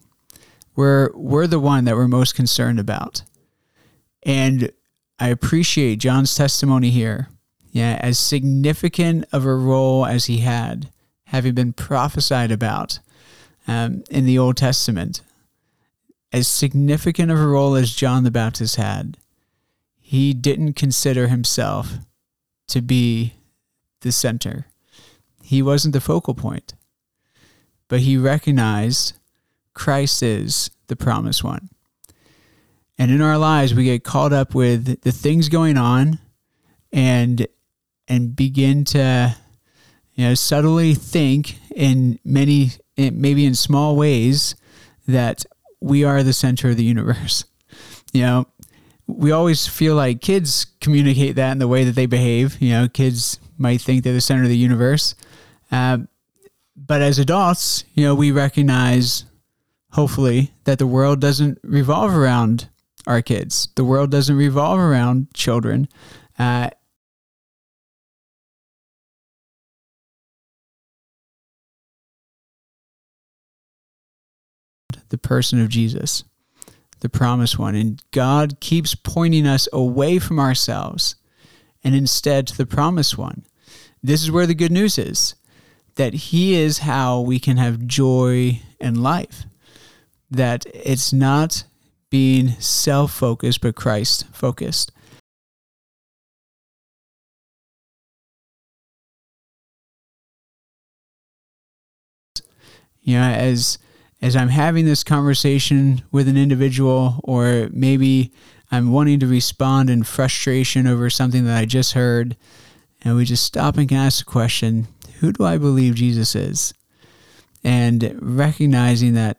we're 0.76 1.10
we're 1.14 1.46
the 1.46 1.58
one 1.58 1.84
that 1.86 1.96
we're 1.96 2.06
most 2.06 2.34
concerned 2.34 2.78
about. 2.78 3.22
And 4.22 4.70
I 5.18 5.28
appreciate 5.28 5.96
John's 5.96 6.34
testimony 6.34 6.90
here. 6.90 7.28
Yeah, 7.72 7.98
as 8.00 8.18
significant 8.18 9.26
of 9.32 9.44
a 9.44 9.54
role 9.54 10.06
as 10.06 10.26
he 10.26 10.38
had, 10.38 10.90
having 11.24 11.54
been 11.54 11.72
prophesied 11.72 12.50
about 12.50 13.00
um, 13.68 14.04
in 14.10 14.24
the 14.24 14.38
Old 14.38 14.56
Testament, 14.56 15.20
as 16.32 16.48
significant 16.48 17.30
of 17.30 17.38
a 17.38 17.46
role 17.46 17.74
as 17.74 17.94
John 17.94 18.24
the 18.24 18.30
Baptist 18.30 18.76
had, 18.76 19.18
he 20.00 20.32
didn't 20.32 20.74
consider 20.74 21.28
himself 21.28 21.94
to 22.68 22.80
be 22.80 23.34
the 24.00 24.12
center. 24.12 24.66
He 25.42 25.62
wasn't 25.62 25.92
the 25.92 26.00
focal 26.00 26.34
point, 26.34 26.74
but 27.88 28.00
he 28.00 28.16
recognized 28.16 29.14
Christ 29.76 30.22
is 30.22 30.70
the 30.86 30.96
promised 30.96 31.44
one. 31.44 31.68
And 32.98 33.10
in 33.10 33.20
our 33.20 33.36
lives, 33.36 33.74
we 33.74 33.84
get 33.84 34.04
caught 34.04 34.32
up 34.32 34.54
with 34.54 35.02
the 35.02 35.12
things 35.12 35.50
going 35.50 35.76
on 35.76 36.18
and 36.92 37.46
and 38.08 38.34
begin 38.34 38.84
to 38.84 39.36
you 40.14 40.24
know 40.24 40.34
subtly 40.34 40.94
think 40.94 41.58
in 41.74 42.18
many 42.24 42.70
maybe 42.96 43.44
in 43.44 43.54
small 43.54 43.96
ways 43.96 44.54
that 45.06 45.44
we 45.80 46.04
are 46.04 46.22
the 46.22 46.32
center 46.32 46.70
of 46.70 46.76
the 46.76 46.84
universe. 46.84 47.44
You 48.12 48.22
know, 48.22 48.46
we 49.06 49.30
always 49.30 49.66
feel 49.66 49.94
like 49.94 50.22
kids 50.22 50.68
communicate 50.80 51.36
that 51.36 51.52
in 51.52 51.58
the 51.58 51.68
way 51.68 51.84
that 51.84 51.96
they 51.96 52.06
behave. 52.06 52.56
You 52.62 52.70
know, 52.70 52.88
kids 52.88 53.38
might 53.58 53.82
think 53.82 54.04
they're 54.04 54.14
the 54.14 54.22
center 54.22 54.44
of 54.44 54.48
the 54.48 54.56
universe. 54.56 55.14
Uh, 55.70 55.98
but 56.74 57.02
as 57.02 57.18
adults, 57.18 57.84
you 57.92 58.04
know, 58.04 58.14
we 58.14 58.30
recognize 58.30 59.26
hopefully, 59.96 60.52
that 60.64 60.78
the 60.78 60.86
world 60.86 61.22
doesn't 61.22 61.58
revolve 61.64 62.14
around 62.14 62.68
our 63.06 63.22
kids. 63.22 63.68
The 63.76 63.84
world 63.84 64.10
doesn't 64.10 64.36
revolve 64.36 64.78
around 64.78 65.32
children. 65.32 65.88
Uh, 66.38 66.68
the 75.08 75.16
person 75.16 75.62
of 75.62 75.70
Jesus, 75.70 76.24
the 77.00 77.08
promised 77.08 77.58
one. 77.58 77.74
And 77.74 78.02
God 78.10 78.60
keeps 78.60 78.94
pointing 78.94 79.46
us 79.46 79.66
away 79.72 80.18
from 80.18 80.38
ourselves 80.38 81.16
and 81.82 81.94
instead 81.94 82.46
to 82.48 82.56
the 82.58 82.66
promised 82.66 83.16
one. 83.16 83.46
This 84.02 84.22
is 84.22 84.30
where 84.30 84.46
the 84.46 84.54
good 84.54 84.72
news 84.72 84.98
is 84.98 85.36
that 85.94 86.12
He 86.12 86.54
is 86.54 86.80
how 86.80 87.22
we 87.22 87.38
can 87.38 87.56
have 87.56 87.86
joy 87.86 88.60
and 88.78 89.02
life. 89.02 89.46
That 90.30 90.66
it's 90.74 91.12
not 91.12 91.64
being 92.10 92.48
self 92.60 93.12
focused, 93.12 93.60
but 93.60 93.76
Christ 93.76 94.26
focused. 94.32 94.92
You 103.02 103.18
know, 103.18 103.22
as 103.22 103.78
as 104.20 104.34
I'm 104.34 104.48
having 104.48 104.84
this 104.84 105.04
conversation 105.04 106.02
with 106.10 106.26
an 106.26 106.36
individual, 106.36 107.20
or 107.22 107.68
maybe 107.70 108.32
I'm 108.72 108.90
wanting 108.90 109.20
to 109.20 109.26
respond 109.26 109.90
in 109.90 110.02
frustration 110.02 110.86
over 110.86 111.08
something 111.08 111.44
that 111.44 111.56
I 111.56 111.66
just 111.66 111.92
heard, 111.92 112.36
and 113.04 113.14
we 113.14 113.24
just 113.24 113.44
stop 113.44 113.76
and 113.76 113.92
ask 113.92 114.24
the 114.24 114.30
question 114.30 114.88
who 115.20 115.32
do 115.32 115.44
I 115.44 115.56
believe 115.56 115.94
Jesus 115.94 116.34
is? 116.34 116.74
And 117.64 118.18
recognizing 118.20 119.14
that 119.14 119.38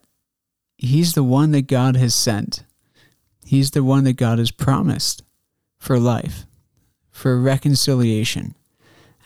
He's 0.78 1.14
the 1.14 1.24
one 1.24 1.52
that 1.52 1.68
God 1.68 1.96
has 1.96 2.14
sent, 2.14 2.64
He's 3.46 3.72
the 3.72 3.84
one 3.84 4.04
that 4.04 4.14
God 4.14 4.40
has 4.40 4.52
promised 4.52 5.24
for 5.80 6.00
life, 6.00 6.46
for 7.12 7.40
reconciliation, 7.40 8.56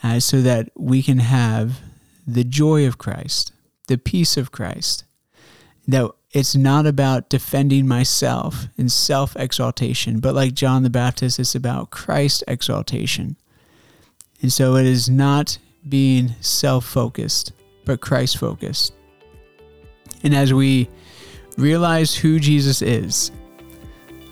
uh, 0.04 0.20
so 0.20 0.42
that 0.42 0.70
we 0.78 1.02
can 1.02 1.20
have 1.20 1.82
the 2.28 2.44
joy 2.44 2.86
of 2.88 2.98
Christ, 2.98 3.52
the 3.88 3.98
peace 3.98 4.38
of 4.38 4.52
Christ. 4.52 5.04
That 5.88 6.12
it's 6.32 6.56
not 6.56 6.86
about 6.86 7.30
defending 7.30 7.88
myself 7.88 8.68
in 8.78 8.88
self 8.90 9.36
exaltation, 9.36 10.20
but 10.20 10.36
like 10.36 10.54
John 10.54 10.84
the 10.84 10.90
Baptist, 10.90 11.40
it's 11.40 11.56
about 11.56 11.92
Christ 11.92 12.44
exaltation. 12.48 13.36
And 14.42 14.52
so 14.52 14.76
it 14.76 14.86
is 14.86 15.10
not 15.10 15.58
being 15.88 16.36
self 16.40 16.86
focused, 16.86 17.52
but 17.86 18.02
Christ 18.02 18.38
focused. 18.38 18.94
And 20.24 20.36
as 20.36 20.54
we 20.54 20.90
realize 21.58 22.16
who 22.16 22.40
Jesus 22.40 22.82
is, 22.82 23.32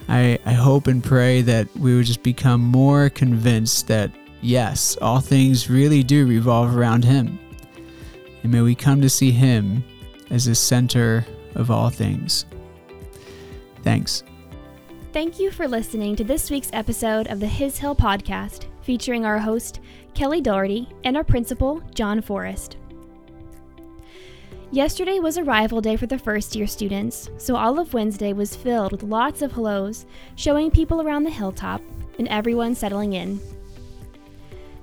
I, 0.08 0.39
I 0.45 0.53
hope 0.53 0.88
and 0.88 1.03
pray 1.03 1.43
that 1.43 1.67
we 1.75 1.95
would 1.95 2.05
just 2.05 2.23
become 2.23 2.62
more 2.62 3.10
convinced 3.10 3.88
that, 3.88 4.12
yes, 4.41 4.97
all 5.01 5.19
things 5.19 5.69
really 5.69 6.01
do 6.01 6.25
revolve 6.25 6.75
around 6.75 7.05
Him. 7.05 7.39
And 8.41 8.51
may 8.51 8.62
we 8.62 8.73
come 8.73 9.01
to 9.01 9.10
see 9.10 9.29
Him 9.29 9.84
as 10.32 10.45
the 10.45 10.55
center 10.55 11.25
of 11.53 11.69
all 11.69 11.89
things. 11.89 12.45
Thanks. 13.84 14.23
Thank 15.13 15.39
you 15.39 15.51
for 15.51 15.67
listening 15.67 16.15
to 16.15 16.23
this 16.23 16.49
week's 16.49 16.69
episode 16.73 17.27
of 17.27 17.39
the 17.39 17.47
His 17.47 17.77
Hill 17.77 17.95
podcast, 17.95 18.65
featuring 18.82 19.25
our 19.25 19.38
host, 19.38 19.79
Kelly 20.15 20.41
Doherty, 20.41 20.89
and 21.03 21.15
our 21.15 21.23
principal, 21.23 21.82
Jon 21.93 22.21
Forrest. 22.21 22.78
Yesterday 24.71 25.17
was 25.17 25.39
arrival 25.39 25.82
day 25.82 25.95
for 25.95 26.05
the 26.05 26.19
first 26.19 26.55
year 26.55 26.67
students, 26.67 27.32
so 27.39 27.55
all 27.55 27.79
of 27.79 27.95
Wednesday 27.95 28.34
was 28.34 28.55
filled 28.55 28.91
with 28.91 29.01
lots 29.01 29.41
of 29.41 29.51
hellos, 29.51 30.05
showing 30.36 30.69
people 30.69 31.01
around 31.01 31.23
the 31.23 31.32
hilltop, 31.32 31.82
and 32.19 32.27
everyone 32.27 32.75
settling 32.75 33.13
in. 33.13 33.39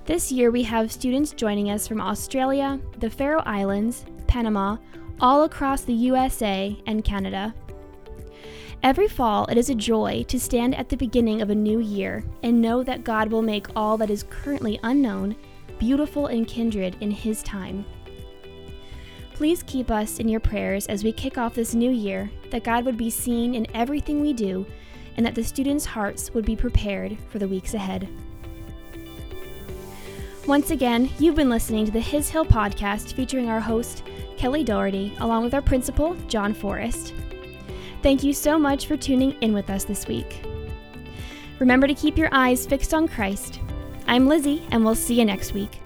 This 0.05 0.33
year 0.33 0.51
we 0.51 0.65
have 0.65 0.91
students 0.91 1.31
joining 1.31 1.71
us 1.71 1.87
from 1.87 2.01
Australia, 2.01 2.81
the 2.99 3.09
Faroe 3.09 3.45
Islands, 3.47 4.05
Panama, 4.27 4.77
all 5.21 5.45
across 5.45 5.83
the 5.83 5.95
USA 5.95 6.77
and 6.89 7.05
Canada. 7.05 7.55
Every 8.83 9.07
fall, 9.07 9.47
it 9.47 9.57
is 9.57 9.71
a 9.71 9.75
joy 9.75 10.25
to 10.25 10.41
stand 10.41 10.75
at 10.75 10.89
the 10.89 10.97
beginning 10.97 11.41
of 11.43 11.51
a 11.51 11.55
new 11.55 11.79
year 11.79 12.25
and 12.43 12.61
know 12.61 12.83
that 12.83 13.05
God 13.05 13.31
will 13.31 13.43
make 13.43 13.69
all 13.77 13.97
that 13.99 14.11
is 14.11 14.25
currently 14.31 14.81
unknown 14.83 15.37
beautiful 15.79 16.27
and 16.27 16.49
kindred 16.49 16.97
in 17.01 17.13
His 17.13 17.41
time. 17.45 17.85
Please 19.37 19.63
keep 19.65 19.91
us 19.91 20.19
in 20.19 20.31
your 20.31 20.41
prayers 20.41 20.87
as 20.87 21.05
we 21.05 21.13
kick 21.13 21.37
off 21.37 21.55
this 21.55 21.75
new 21.75 21.91
year, 21.91 22.31
that 22.51 22.65
God 22.65 22.87
would 22.87 22.97
be 22.97 23.11
seen 23.11 23.55
in 23.55 23.67
everything 23.75 24.23
we 24.23 24.33
do, 24.33 24.65
and 25.19 25.27
that 25.27 25.35
the 25.35 25.45
students' 25.45 25.85
hearts 25.85 26.33
would 26.33 26.47
be 26.47 26.57
prepared 26.57 27.19
for 27.29 27.39
the 27.39 27.47
weeks 27.47 27.75
ahead. 27.75 28.09
Once 30.47 30.71
again, 30.71 31.11
you've 31.19 31.35
been 31.35 31.51
listening 31.51 31.85
to 31.85 31.93
the 31.93 32.01
His 32.01 32.31
Hill 32.31 32.47
podcast 32.47 33.13
featuring 33.13 33.51
our 33.51 33.61
host, 33.61 34.05
Kelly 34.39 34.65
Doherty, 34.65 35.13
along 35.21 35.45
with 35.45 35.53
our 35.53 35.61
principal, 35.61 36.15
Jon 36.29 36.55
Forrest. 36.55 37.13
Thank 38.03 38.25
you 38.25 38.33
so 38.33 38.59
much 38.59 38.87
for 38.87 38.97
tuning 38.97 39.33
in 39.43 39.53
with 39.53 39.69
us 39.69 39.85
this 39.85 40.09
week. 40.09 40.47
Remember 41.59 41.87
to 41.87 41.95
keep 41.95 42.17
your 42.17 42.31
eyes 42.33 42.65
fixed 42.65 42.95
on 42.95 43.07
Christ. 43.07 43.61
I'm 44.07 44.29
Lizzie, 44.29 44.63
and 44.71 44.83
we'll 44.83 44.95
see 44.95 45.19
you 45.19 45.27
next 45.27 45.53
week. 45.53 45.83